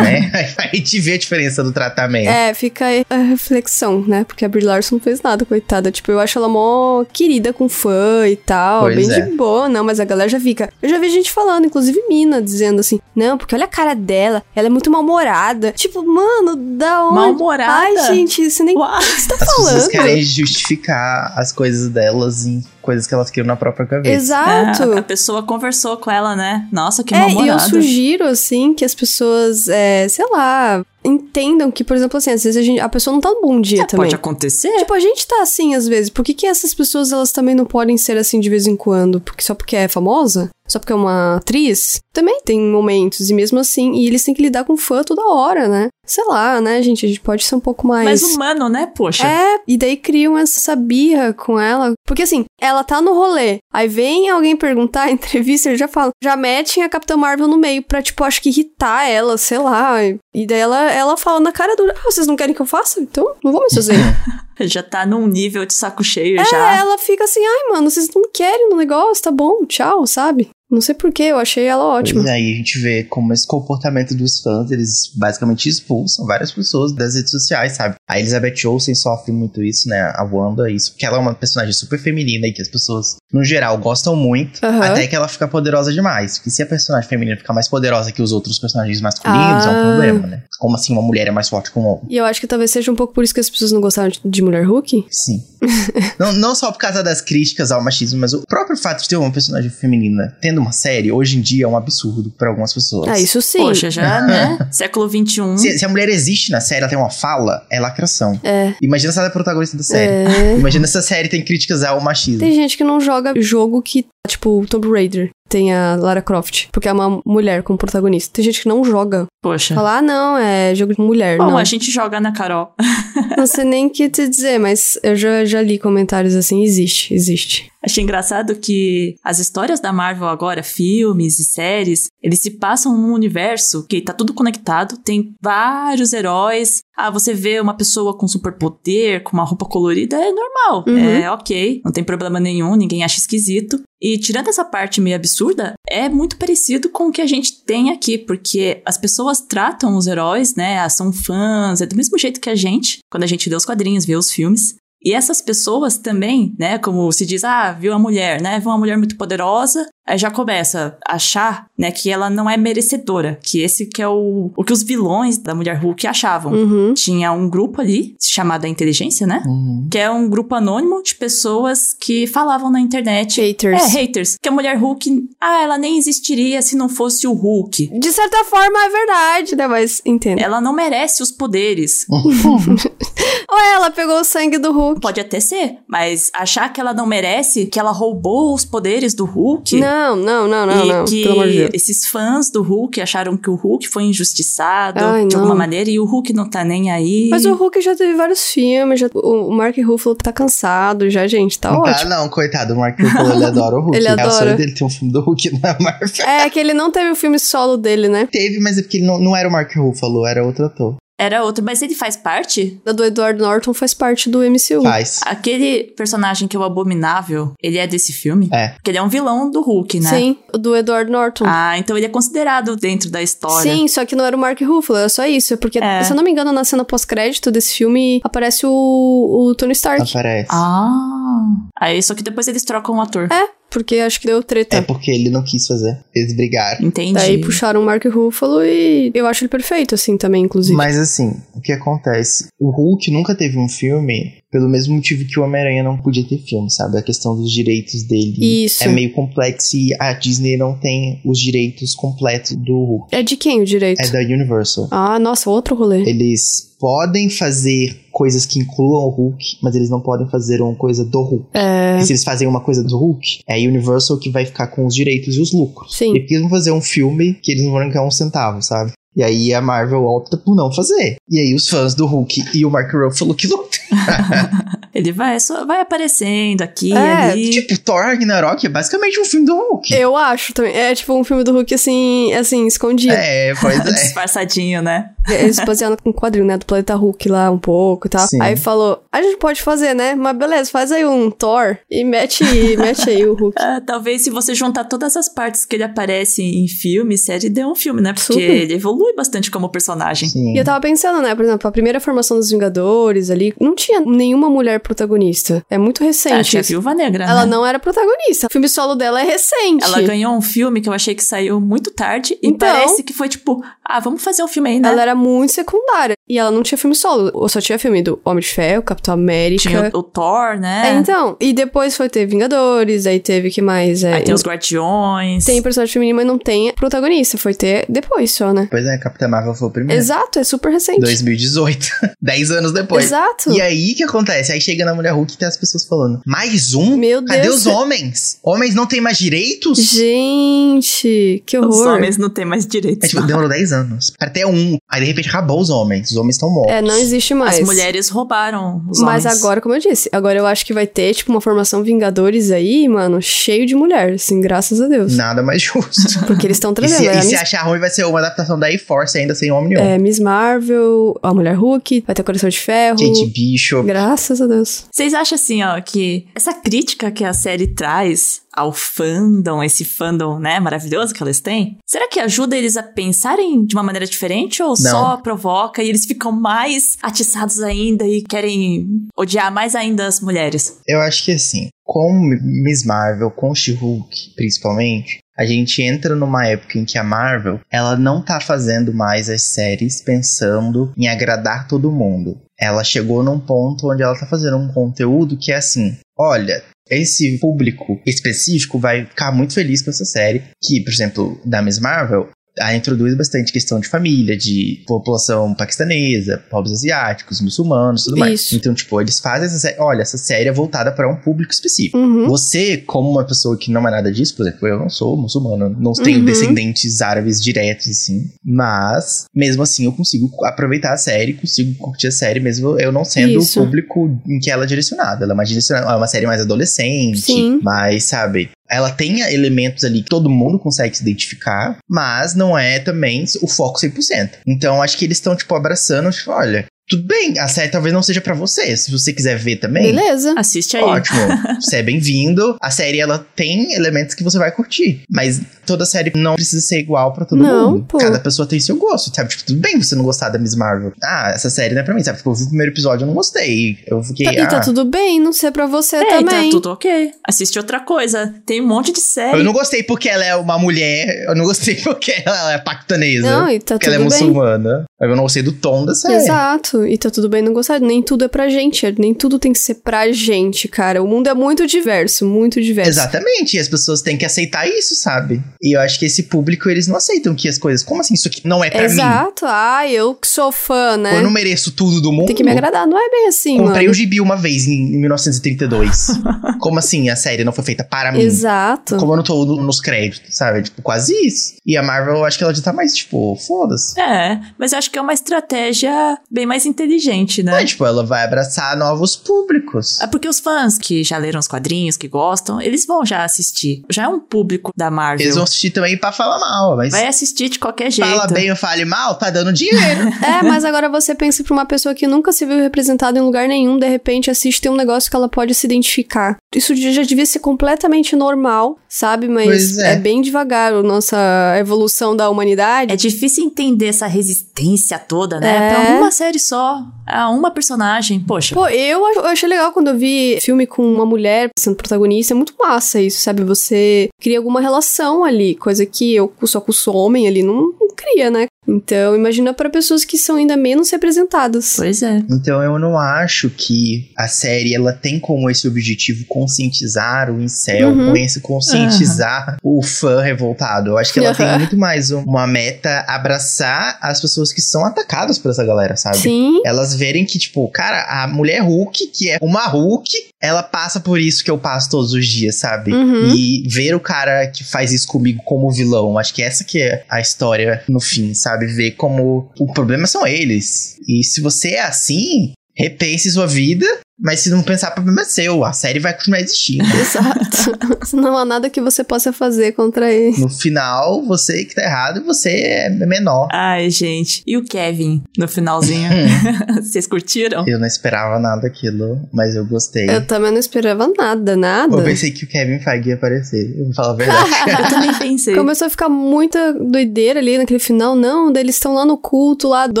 [0.02, 0.30] né?
[0.58, 2.28] Aí a gente vê a diferença do tratamento.
[2.28, 4.24] É, fica aí a reflexão, né?
[4.24, 5.90] Porque a Brie Larson não fez nada, coitada.
[5.98, 9.20] Tipo, eu acho ela mó querida com fã e tal, Pois bem é.
[9.20, 10.72] de boa, não, mas a galera já fica.
[10.80, 14.42] Eu já vi gente falando, inclusive Mina, dizendo assim: não, porque olha a cara dela,
[14.54, 15.72] ela é muito mal-humorada.
[15.72, 17.14] Tipo, mano, da onde?
[17.16, 17.72] Mal-humorada?
[17.72, 18.76] Ai, gente, isso nem.
[18.76, 18.96] Uau.
[18.96, 19.88] O que você tá As pessoas falando?
[19.90, 24.14] querem justificar as coisas delas em coisas que elas criam na própria cabeça.
[24.14, 24.94] Exato.
[24.94, 26.66] É, a pessoa conversou com ela, né?
[26.72, 31.84] Nossa, que É, e eu sugiro, assim, que as pessoas, é, sei lá, entendam que,
[31.84, 33.84] por exemplo, assim, às vezes a, gente, a pessoa não tá num bom dia É,
[33.84, 34.06] também.
[34.06, 34.70] pode acontecer.
[34.78, 36.08] Tipo, a gente tá assim às vezes.
[36.08, 39.20] Por que, que essas pessoas elas também não podem ser assim de vez em quando?
[39.20, 40.48] Porque só porque é famosa?
[40.68, 42.00] Só porque é uma atriz?
[42.12, 45.68] Também tem momentos, e mesmo assim, e eles têm que lidar com fã toda hora,
[45.68, 45.88] né?
[46.04, 47.04] Sei lá, né, gente?
[47.04, 48.04] A gente pode ser um pouco mais.
[48.04, 48.86] Mais humano, né?
[48.86, 49.26] Poxa.
[49.26, 51.92] É, e daí criam essa birra com ela.
[52.06, 53.58] Porque assim, ela tá no rolê.
[53.72, 56.10] Aí vem alguém perguntar, entrevista, eles já falam.
[56.22, 60.02] Já metem a Capitã Marvel no meio pra, tipo, acho que irritar ela, sei lá.
[60.34, 63.00] E daí ela, ela fala na cara dura: Ah, vocês não querem que eu faça?
[63.00, 63.94] Então não vou mais fazer.
[64.60, 66.76] Já tá num nível de saco cheio é, já.
[66.78, 70.50] ela fica assim: Ai, mano, vocês não querem no negócio, tá bom, tchau, sabe?
[70.70, 72.22] Não sei porquê, eu achei ela ótima.
[72.24, 76.92] E aí a gente vê como esse comportamento dos fãs, eles basicamente expulsam várias pessoas
[76.92, 77.94] das redes sociais, sabe?
[78.06, 79.98] A Elizabeth Olsen sofre muito isso, né?
[80.14, 80.92] A Wanda, isso.
[80.92, 84.60] Porque ela é uma personagem super feminina e que as pessoas, no geral, gostam muito.
[84.64, 86.36] Até que ela fica poderosa demais.
[86.38, 89.72] Porque se a personagem feminina ficar mais poderosa que os outros personagens masculinos, é Ah.
[89.72, 90.42] um problema, né?
[90.58, 92.02] Como assim uma mulher é mais forte que um homem?
[92.10, 94.10] E eu acho que talvez seja um pouco por isso que as pessoas não gostaram
[94.10, 95.06] de- de Mulher Hulk.
[95.10, 95.42] Sim.
[96.18, 99.16] não, não só por causa das críticas ao machismo, mas o próprio fato de ter
[99.16, 103.08] uma personagem feminina tendo uma série, hoje em dia é um absurdo pra algumas pessoas.
[103.08, 103.58] Ah, isso sim.
[103.58, 104.58] Poxa, já, né?
[104.70, 105.58] Século XXI.
[105.58, 108.38] Se, se a mulher existe na série, ela tem uma fala, é lacração.
[108.42, 108.74] É.
[108.80, 110.12] Imagina se ela é protagonista da série.
[110.12, 110.56] É.
[110.56, 112.40] Imagina se a série tem críticas ao machismo.
[112.40, 115.30] Tem gente que não joga jogo que, tipo, Tomb Raider.
[115.48, 118.34] Tem a Lara Croft, porque é uma mulher como protagonista.
[118.34, 119.26] Tem gente que não joga.
[119.42, 119.74] Poxa.
[119.74, 121.38] Fala, ah, não, é jogo de mulher.
[121.38, 121.56] Bom, não.
[121.58, 122.72] a gente joga na Carol.
[123.36, 127.14] não sei nem o que te dizer, mas eu já, já li comentários assim, existe,
[127.14, 127.70] existe.
[127.80, 133.14] Achei engraçado que as histórias da Marvel agora, filmes e séries, eles se passam num
[133.14, 136.80] universo que tá tudo conectado, tem vários heróis.
[136.96, 140.98] Ah, você vê uma pessoa com superpoder, com uma roupa colorida, é normal, Uhum.
[140.98, 143.80] é ok, não tem problema nenhum, ninguém acha esquisito.
[144.00, 147.90] E tirando essa parte meio absurda, é muito parecido com o que a gente tem
[147.90, 152.50] aqui, porque as pessoas tratam os heróis, né, são fãs, é do mesmo jeito que
[152.50, 154.76] a gente, quando a gente lê os quadrinhos, vê os filmes.
[155.02, 158.78] E essas pessoas também, né, como se diz, ah, viu a mulher, né, viu uma
[158.78, 163.60] mulher muito poderosa, aí já começa a achar, né, que ela não é merecedora, que
[163.60, 166.52] esse que é o, o que os vilões da Mulher Hulk achavam.
[166.52, 166.94] Uhum.
[166.94, 169.86] Tinha um grupo ali, chamado a Inteligência, né, Uhum.
[169.90, 173.40] que é um grupo anônimo de pessoas que falavam na internet...
[173.40, 173.82] Haters.
[173.82, 174.36] É, haters.
[174.40, 177.98] Que a Mulher Hulk, ah, ela nem existiria se não fosse o Hulk.
[177.98, 179.66] De certa forma é verdade, né?
[179.68, 180.40] Mas entendo.
[180.40, 182.06] Ela não merece os poderes.
[183.50, 185.00] Ou ela pegou o sangue do Hulk.
[185.00, 189.24] Pode até ser, mas achar que ela não merece, que ela roubou os poderes do
[189.24, 189.80] Hulk.
[189.80, 191.04] Não, não, não, não, e não.
[191.06, 191.70] que Pelo amor de Deus.
[191.72, 195.42] esses fãs do Hulk acharam que o Hulk foi injustiçado Ai, de não.
[195.42, 197.28] alguma maneira e o Hulk não tá nem aí.
[197.30, 201.58] Mas o Hulk já teve vários filmes, já, o Mark Ruffalo tá cansado já, gente,
[201.58, 202.10] tá Não tá, ótimo.
[202.10, 202.74] não, coitado.
[202.74, 203.96] O Mark Ruffalo, ele adora o Hulk.
[203.96, 204.30] Ele É o adora.
[204.30, 206.08] sonho dele ter um filme do Hulk na Marvel.
[206.26, 208.28] É, que ele não teve o filme solo dele, né?
[208.30, 210.96] Teve, mas é porque ele não, não era o Mark Ruffalo, era outro ator.
[211.18, 212.80] Era outro, mas ele faz parte?
[212.86, 214.82] A do Edward Norton faz parte do MCU.
[214.82, 215.20] Faz.
[215.26, 218.48] Aquele personagem que é o Abominável, ele é desse filme?
[218.52, 218.68] É.
[218.68, 220.10] Porque ele é um vilão do Hulk, né?
[220.10, 221.44] Sim, o do Edward Norton.
[221.46, 223.70] Ah, então ele é considerado dentro da história.
[223.72, 225.54] Sim, só que não era o Mark Ruffalo, era só isso.
[225.54, 226.04] É porque, É.
[226.04, 230.08] se eu não me engano, na cena pós-crédito desse filme aparece o, o Tony Stark.
[230.08, 230.48] Aparece.
[230.50, 231.48] Ah.
[231.80, 233.28] Aí, só que depois eles trocam o ator.
[233.32, 234.76] É, porque acho que deu treta.
[234.76, 235.98] É porque ele não quis fazer.
[236.14, 236.86] Eles brigaram.
[236.86, 237.14] Entendi.
[237.14, 240.76] Daí puxaram o Mark Ruffalo e eu acho ele perfeito, assim, também, inclusive.
[240.76, 242.48] Mas assim, o que acontece?
[242.58, 246.38] O Hulk nunca teve um filme pelo mesmo motivo que o Homem-Aranha não podia ter
[246.38, 246.98] filme, sabe?
[246.98, 248.82] A questão dos direitos dele Isso.
[248.84, 253.14] é meio complexo e a Disney não tem os direitos completos do Hulk.
[253.14, 254.00] É de quem o direito?
[254.00, 254.88] É da Universal.
[254.90, 256.02] Ah, nossa, outro rolê.
[256.08, 261.04] Eles podem fazer coisas que incluam o Hulk, mas eles não podem fazer uma coisa
[261.04, 261.46] do Hulk.
[261.52, 261.98] É.
[262.00, 264.86] E se eles fazem uma coisa do Hulk, é a Universal que vai ficar com
[264.86, 265.96] os direitos e os lucros.
[265.96, 266.14] Sim.
[266.14, 268.92] E porque eles vão fazer um filme que eles não vão ganhar um centavo, sabe?
[269.16, 271.16] E aí a Marvel opta por não fazer.
[271.28, 273.77] E aí os fãs do Hulk e o Mark Ruffalo que lutam.
[274.94, 277.50] Ele vai, só vai aparecendo aqui, É, ali.
[277.50, 279.94] tipo, Thor Ragnarok é basicamente um filme do Hulk.
[279.94, 280.74] Eu acho também.
[280.74, 283.12] É tipo um filme do Hulk, assim, assim, escondido.
[283.12, 283.92] É, pois é.
[283.92, 285.10] Disfarçadinho, né?
[285.28, 286.56] Eles basearam com um quadrinho, né?
[286.56, 288.26] Do Planeta Hulk lá um pouco e tal.
[288.26, 288.40] Sim.
[288.40, 290.14] Aí falou, a gente pode fazer, né?
[290.14, 292.42] Mas beleza, faz aí um Thor e mete,
[292.76, 293.56] mete aí o Hulk.
[293.68, 297.64] Ah, talvez se você juntar todas as partes que ele aparece em filme, série, dê
[297.64, 298.12] um filme, né?
[298.12, 298.50] Porque Super.
[298.50, 300.28] ele evolui bastante como personagem.
[300.28, 300.54] Sim.
[300.54, 301.34] E eu tava pensando, né?
[301.34, 305.64] Por exemplo, a primeira formação dos Vingadores ali, não tinha nenhuma mulher protagonista.
[305.70, 306.50] É muito Ah, recente.
[306.50, 306.64] tinha a.
[306.64, 307.50] Viúva Negra, Ela né?
[307.52, 308.46] não era protagonista.
[308.48, 309.84] O filme solo dela é recente.
[309.84, 313.12] Ela ganhou um filme que eu achei que saiu muito tarde e Então- parece que
[313.12, 314.88] foi tipo, ah, vamos fazer um filme aí, né?
[314.90, 316.14] Ela era muito secundária.
[316.28, 317.30] E ela não tinha filme solo.
[317.32, 319.62] Ou só tinha filme do Homem de Ferro, Capitão América.
[319.62, 320.90] Tinha o, o Thor, né?
[320.90, 321.36] É, então.
[321.40, 324.04] E depois foi ter Vingadores, aí teve que mais?
[324.04, 325.44] É, Aí tem os Guardiões.
[325.44, 327.38] tem personagem feminino, mas não tem protagonista.
[327.38, 328.68] Foi ter depois só, né?
[328.70, 329.98] Pois é, Capitã Marvel foi o primeiro.
[330.00, 331.00] Exato, é super recente.
[331.00, 331.88] 2018.
[332.20, 333.06] 10 anos depois.
[333.06, 333.50] Exato.
[333.52, 334.52] E aí, o que acontece?
[334.52, 336.96] Aí chega na Mulher Hulk e tem as pessoas falando, mais um?
[336.96, 337.60] Meu Cadê Deus.
[337.60, 338.38] os homens?
[338.42, 339.78] Homens não têm mais direitos?
[339.78, 341.94] Gente, que Os horror.
[341.96, 343.04] homens não têm mais direitos.
[343.04, 344.10] É, tipo, demorou 10 anos.
[344.18, 344.76] Pra ter um.
[344.90, 346.10] Aí, de repente, acabou os homens.
[346.10, 346.72] Os homens estão mortos.
[346.74, 347.58] É, não existe mais.
[347.58, 349.38] As mulheres roubaram os Mas homens.
[349.38, 352.88] agora, como eu disse, agora eu acho que vai ter, tipo, uma formação Vingadores aí,
[352.88, 355.14] mano, cheio de mulher, assim, graças a Deus.
[355.16, 356.18] Nada mais justo.
[356.26, 356.98] Porque eles estão e trazendo.
[356.98, 359.34] se, é, a e se Miss, achar ruim, vai ser uma adaptação da A-Force ainda
[359.34, 359.80] sem homem nenhum.
[359.82, 362.98] é, Miss Marvel, a Mulher Hulk, vai ter Coração de Ferro.
[362.98, 363.26] Kate
[363.58, 363.86] Bishop.
[363.86, 364.86] Graças a Deus.
[364.90, 370.38] Vocês acham assim, ó, que essa crítica que a série traz ao fandom, esse fandom,
[370.38, 374.62] né, maravilhoso que elas têm, será que ajuda eles a pensarem de uma maneira diferente
[374.62, 380.20] ou só provoca e eles ficam mais atiçados ainda e querem odiar mais ainda as
[380.20, 380.78] mulheres?
[380.86, 386.78] Eu acho que assim, com Miss Marvel, com She-Hulk, principalmente, a gente entra numa época
[386.78, 391.92] em que a Marvel, ela não tá fazendo mais as séries pensando em agradar todo
[391.92, 392.40] mundo.
[392.60, 397.38] Ela chegou num ponto onde ela tá fazendo um conteúdo que é assim, olha, esse
[397.38, 402.30] público específico vai ficar muito feliz com essa série, que, por exemplo, da Miss Marvel,
[402.58, 408.40] ela introduz bastante questão de família, de população paquistanesa, povos asiáticos, muçulmanos, tudo mais.
[408.40, 408.56] Isso.
[408.56, 409.76] Então, tipo, eles fazem essa série.
[409.80, 411.98] Olha, essa série é voltada para um público específico.
[411.98, 412.26] Uhum.
[412.28, 415.74] Você, como uma pessoa que não é nada disso, por exemplo, eu não sou muçulmano,
[415.78, 416.24] não tenho Uhum.
[416.24, 418.30] descendentes árabes diretos, assim.
[418.44, 423.04] Mas, mesmo assim, eu consigo aproveitar a série, consigo curtir a série, mesmo eu não
[423.04, 423.60] sendo Isso.
[423.60, 425.24] o público em que ela é direcionada.
[425.24, 427.60] Ela é, mais direcionada, é uma série mais adolescente, Sim.
[427.62, 432.78] mas, sabe, ela tem elementos ali que todo mundo consegue se identificar, mas não é
[432.78, 434.38] também o foco 100%.
[434.46, 438.02] Então, acho que eles estão, tipo, abraçando, tipo, olha, tudo bem, a série talvez não
[438.02, 438.76] seja pra você.
[438.76, 440.34] Se você quiser ver também, Beleza.
[440.36, 440.82] Assiste aí.
[440.82, 441.18] Ótimo.
[441.60, 442.56] Você é bem-vindo.
[442.60, 446.78] A série ela tem elementos que você vai curtir, mas toda série não precisa ser
[446.78, 447.84] igual pra todo Não, mundo.
[447.88, 447.98] pô.
[447.98, 449.28] Cada pessoa tem seu gosto, sabe?
[449.30, 450.92] Tipo, tudo bem você não gostar da Miss Marvel.
[451.02, 452.18] Ah, essa série não é pra mim, sabe?
[452.18, 453.78] Tipo, eu vi o primeiro episódio, eu não gostei.
[453.86, 456.44] Eu fiquei, Tá- e ah, tá tudo bem não ser pra você É, e também.
[456.46, 457.10] tá tudo ok.
[457.26, 458.34] Assiste outra coisa.
[458.46, 459.38] Tem um monte de série.
[459.38, 463.28] eu não gostei porque ela é uma mulher, eu não gostei porque ela é paquistanesa.
[463.40, 464.20] Não, e tá porque ela é tudo bem.
[464.20, 464.84] muçulmana.
[465.00, 466.14] Eu não gostei do tom da série.
[466.14, 466.77] Exato.
[466.86, 467.80] E tá tudo bem não gostar.
[467.80, 468.84] Nem tudo é pra gente.
[468.98, 471.02] Nem tudo tem que ser pra gente, cara.
[471.02, 472.90] O mundo é muito diverso, muito diverso.
[472.90, 475.42] Exatamente, e as pessoas têm que aceitar isso, sabe?
[475.62, 477.84] E eu acho que esse público, eles não aceitam que as coisas.
[477.84, 478.14] Como assim?
[478.14, 478.86] Isso aqui não é pra mim?
[478.86, 479.44] Exato.
[479.46, 481.16] Ah, eu que sou fã, né?
[481.18, 482.26] Eu não mereço tudo do mundo.
[482.26, 482.86] Tem que me agradar.
[482.86, 483.90] Não é bem assim, Comprei mano.
[483.90, 486.06] o gibi uma vez em, em 1932.
[486.60, 488.20] Como assim a série não foi feita para mim?
[488.20, 488.96] Exato.
[488.96, 490.62] Como eu não tô no- nos créditos, sabe?
[490.62, 491.54] Tipo, quase isso.
[491.64, 493.98] E a Marvel, eu acho que ela já tá mais, tipo, foda-se.
[494.00, 497.62] É, mas eu acho que é uma estratégia bem mais inteligente, né?
[497.62, 500.00] É, tipo, ela vai abraçar novos públicos.
[500.00, 503.82] É porque os fãs que já leram os quadrinhos, que gostam, eles vão já assistir.
[503.90, 505.24] Já é um público da Marvel.
[505.24, 508.08] Eles vão assistir também pra falar mal, mas Vai assistir de qualquer jeito.
[508.08, 509.78] fala bem ou fale mal, tá dando dinheiro.
[510.28, 513.48] É, mas agora você pensa pra uma pessoa que nunca se viu representada em lugar
[513.48, 516.36] nenhum, de repente assiste tem um negócio que ela pode se identificar.
[516.54, 519.28] Isso já devia ser completamente normal, sabe?
[519.28, 519.92] Mas Pois é.
[519.92, 519.96] é.
[519.96, 521.16] bem devagar a nossa
[521.58, 522.92] evolução da humanidade.
[522.92, 525.68] É difícil entender essa resistência toda, né?
[525.70, 525.74] É.
[525.86, 526.57] Pra uma série só,
[527.06, 528.20] a uma personagem.
[528.20, 532.34] Poxa, Pô, eu, eu achei legal quando eu vi filme com uma mulher sendo protagonista.
[532.34, 533.42] É muito massa isso, sabe?
[533.44, 537.88] Você cria alguma relação ali, coisa que eu só com o homem ali não, não
[537.94, 538.46] cria, né?
[538.68, 541.74] Então, imagina pra pessoas que são ainda menos representadas.
[541.76, 542.22] pois é.
[542.30, 547.88] Então eu não acho que a série ela tem como esse objetivo conscientizar o incel,
[547.90, 548.12] Uhum.
[548.42, 550.90] conscientizar o fã revoltado.
[550.90, 551.58] Eu acho que ela tem Aham.
[551.58, 556.18] muito mais um- uma meta abraçar as pessoas que são atacadas por essa galera, sabe?
[556.18, 556.60] Sim.
[556.64, 560.10] Elas verem que, tipo, cara, a mulher Hulk, que é uma Hulk,
[560.40, 562.92] ela passa por isso que eu passo todos os dias, sabe?
[562.92, 563.34] Uhum.
[563.34, 567.04] E ver o cara que faz isso comigo como vilão, acho que essa que é
[567.08, 568.57] a história no fim, sabe?
[568.66, 570.98] Ver como o problema são eles.
[571.08, 573.86] E se você é assim, repense sua vida,
[574.20, 575.64] mas se não pensar, o problema é seu.
[575.64, 576.84] A série vai continuar existindo.
[576.96, 578.16] Exato.
[578.16, 580.38] Não há nada que você possa fazer contra ele.
[580.38, 583.48] No final, você que tá errado, você é menor.
[583.52, 584.42] Ai, gente.
[584.46, 586.08] E o Kevin no finalzinho?
[586.82, 587.64] Vocês curtiram?
[587.66, 590.08] Eu não esperava nada daquilo, mas eu gostei.
[590.08, 591.96] Eu também não esperava nada, nada.
[591.96, 593.76] Eu pensei que o Kevin Feige ia aparecer.
[593.78, 594.50] Eu vou falar a verdade.
[594.68, 595.54] Eu também pensei.
[595.54, 598.14] Começou a ficar muita doideira ali naquele final.
[598.14, 600.00] Não, eles estão lá no culto lá do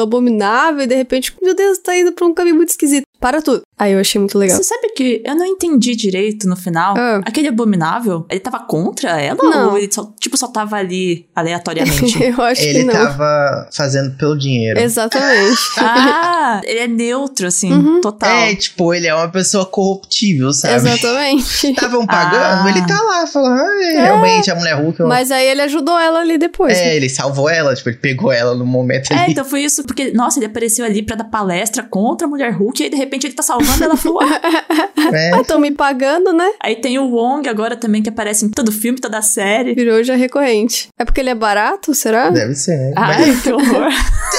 [0.00, 3.07] abominável e de repente, meu Deus, tá indo pra um caminho muito esquisito.
[3.20, 3.62] Para tudo.
[3.78, 4.56] Aí eu achei muito legal.
[4.56, 6.94] Você sabe que eu não entendi direito no final.
[6.98, 7.20] Ah.
[7.24, 9.38] Aquele abominável, ele tava contra ela?
[9.40, 9.70] Não.
[9.70, 12.18] Ou ele só, tipo, só tava ali aleatoriamente?
[12.22, 12.92] eu acho Ele que não.
[12.94, 14.80] tava fazendo pelo dinheiro.
[14.80, 15.58] Exatamente.
[15.78, 18.00] ah, ele é neutro, assim, Uhum.
[18.00, 18.28] total.
[18.30, 20.74] É, tipo, ele é uma pessoa corruptível, sabe?
[20.74, 21.68] Exatamente.
[21.70, 22.70] Estavam pagando, Ah.
[22.70, 25.00] ele tá lá falando, ah, é, realmente, a mulher Hulk.
[25.00, 26.76] é uma- Mas aí ele ajudou ela ali depois.
[26.76, 29.32] É, ele salvou ela, tipo, ele pegou ela no momento É, ali.
[29.32, 32.80] então foi isso, porque, nossa, ele apareceu ali pra dar palestra contra a mulher Hulk,
[32.82, 34.88] e aí de repente ele tá salvando ela falou, ah.
[35.12, 36.50] É, Ah, estão me pagando, né?
[36.62, 39.74] Aí tem o Wong agora também, que aparece em todo filme, toda série.
[39.74, 40.88] Virou já recorrente.
[40.98, 42.28] É porque ele é barato, será?
[42.30, 42.76] deve ser.
[42.76, 42.92] né?
[42.94, 43.88] Mas Ai, que horror.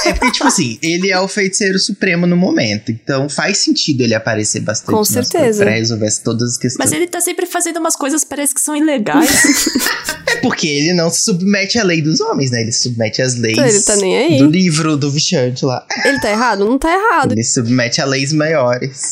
[0.06, 2.92] é porque, tipo assim, ele é o feiticeiro supremo no momento.
[2.92, 5.64] Então faz sentido ele aparecer bastante Com certeza.
[5.64, 6.78] pra resolver todas as questões.
[6.90, 9.30] Mas ele tá sempre fazendo umas coisas que parece que são ilegais.
[10.30, 12.60] É porque ele não se submete à lei dos homens, né?
[12.60, 14.38] Ele se submete às leis Então, ele tá nem aí.
[14.38, 15.84] do livro do Vichante lá.
[16.04, 16.64] Ele tá errado?
[16.64, 17.32] Não tá errado.
[17.32, 18.59] Ele se submete a leis maiores.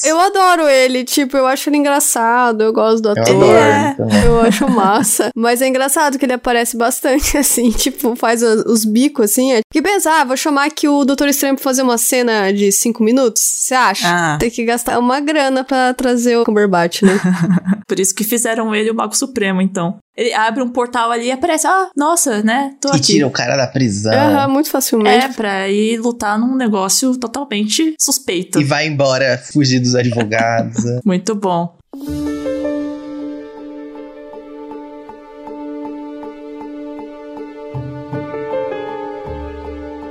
[0.06, 3.34] Eu adoro ele, tipo, eu acho ele engraçado, eu gosto do Eu ator.
[3.34, 3.96] adoro é.
[4.26, 5.30] Eu acho massa.
[5.36, 9.52] Mas é engraçado que ele aparece bastante, assim, tipo, faz os, os bicos, assim.
[9.52, 9.60] É.
[9.72, 13.02] Que pensar, ah, vou chamar aqui o Doutor Estranho pra fazer uma cena de cinco
[13.02, 13.42] minutos?
[13.42, 14.08] Você acha?
[14.08, 14.38] Ah.
[14.38, 17.18] Tem que gastar uma grana pra trazer o Cumberbatch, né?
[17.86, 19.96] Por isso que fizeram ele o Mago Supremo, então.
[20.18, 22.74] Ele abre um portal ali e aparece, ah, nossa, né?
[22.80, 23.02] Tô E aqui.
[23.12, 24.12] tira o cara da prisão.
[24.12, 25.26] Aham, muito facilmente.
[25.26, 28.60] É, pra ir lutar num negócio totalmente suspeito.
[28.60, 30.82] E vai embora fugir dos advogados.
[31.06, 31.77] Muito bom.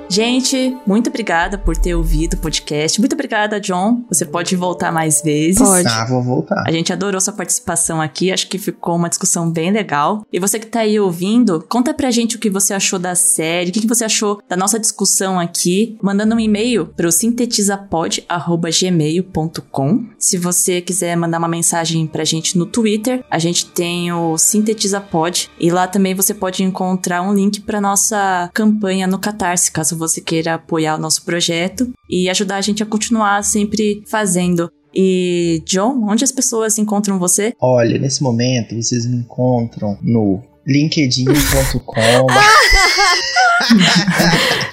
[0.09, 2.97] Gente, muito obrigada por ter ouvido o podcast.
[2.99, 4.05] Muito obrigada, John.
[4.09, 5.57] Você pode voltar mais vezes.
[5.57, 5.85] Pode.
[5.87, 6.63] ah, vou voltar.
[6.65, 10.25] A gente adorou sua participação aqui, acho que ficou uma discussão bem legal.
[10.31, 13.69] E você que tá aí ouvindo, conta pra gente o que você achou da série,
[13.69, 20.05] o que que você achou da nossa discussão aqui, mandando um e-mail pro sintetizapod.gmail.com.
[20.17, 25.49] Se você quiser mandar uma mensagem pra gente no Twitter, a gente tem o Sintetizapod
[25.59, 30.21] e lá também você pode encontrar um link pra nossa campanha no Catarse, caso você
[30.21, 34.71] queira apoiar o nosso projeto e ajudar a gente a continuar sempre fazendo.
[34.93, 37.53] E, John, onde as pessoas encontram você?
[37.61, 42.27] Olha, nesse momento vocês me encontram no linkedin.com.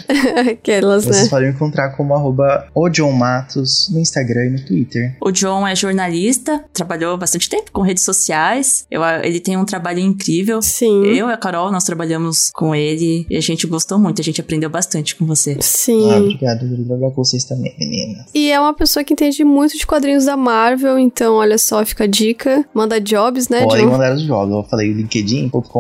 [0.51, 1.28] Aquelas, Vocês né?
[1.30, 5.16] podem me encontrar como arroba o John Matos no Instagram e no Twitter.
[5.20, 8.86] O John é jornalista, trabalhou bastante tempo com redes sociais.
[8.90, 10.61] Eu, ele tem um trabalho incrível.
[10.61, 11.05] Sim.
[11.07, 14.40] Eu e a Carol, nós trabalhamos com ele e a gente gostou muito, a gente
[14.40, 15.57] aprendeu bastante com você.
[15.61, 16.11] Sim.
[16.11, 18.26] Ah, obrigado, obrigado a vocês também, meninas.
[18.34, 22.05] E é uma pessoa que entende muito de quadrinhos da Marvel, então olha só, fica
[22.05, 22.64] a dica.
[22.74, 23.92] Manda jobs, né, Podem John?
[23.92, 24.55] mandar os jogos.
[24.55, 24.92] Eu falei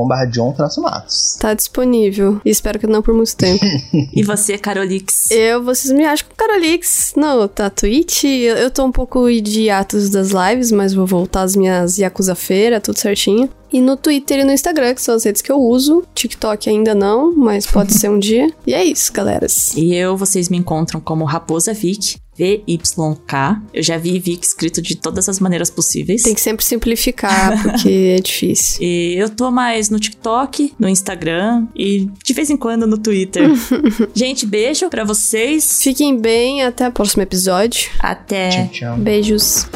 [0.08, 1.36] linkedin.com.br John Matos.
[1.38, 2.40] Tá disponível.
[2.44, 3.64] E espero que não por muito tempo.
[4.14, 5.30] E você, Carolix?
[5.30, 8.24] eu, vocês me acham com Carolix no tá, Twitch.
[8.24, 12.80] Eu, eu tô um pouco de atos das lives, mas vou voltar às minhas Yakuza-feira,
[12.80, 13.48] tudo certinho.
[13.74, 16.04] E no Twitter e no Instagram, que são as redes que eu uso.
[16.14, 18.48] TikTok ainda não, mas pode ser um dia.
[18.64, 19.74] E é isso, galeras.
[19.76, 23.62] E eu, vocês me encontram como Raposa Vic, V-Y-K.
[23.72, 26.22] Eu já vi Vic escrito de todas as maneiras possíveis.
[26.22, 28.78] Tem que sempre simplificar, porque é difícil.
[28.80, 33.50] E eu tô mais no TikTok, no Instagram e de vez em quando no Twitter.
[34.14, 35.82] Gente, beijo pra vocês.
[35.82, 37.90] Fiquem bem, até o próximo episódio.
[37.98, 38.50] Até.
[38.50, 38.96] Tchau, tchau.
[38.98, 39.66] Beijos.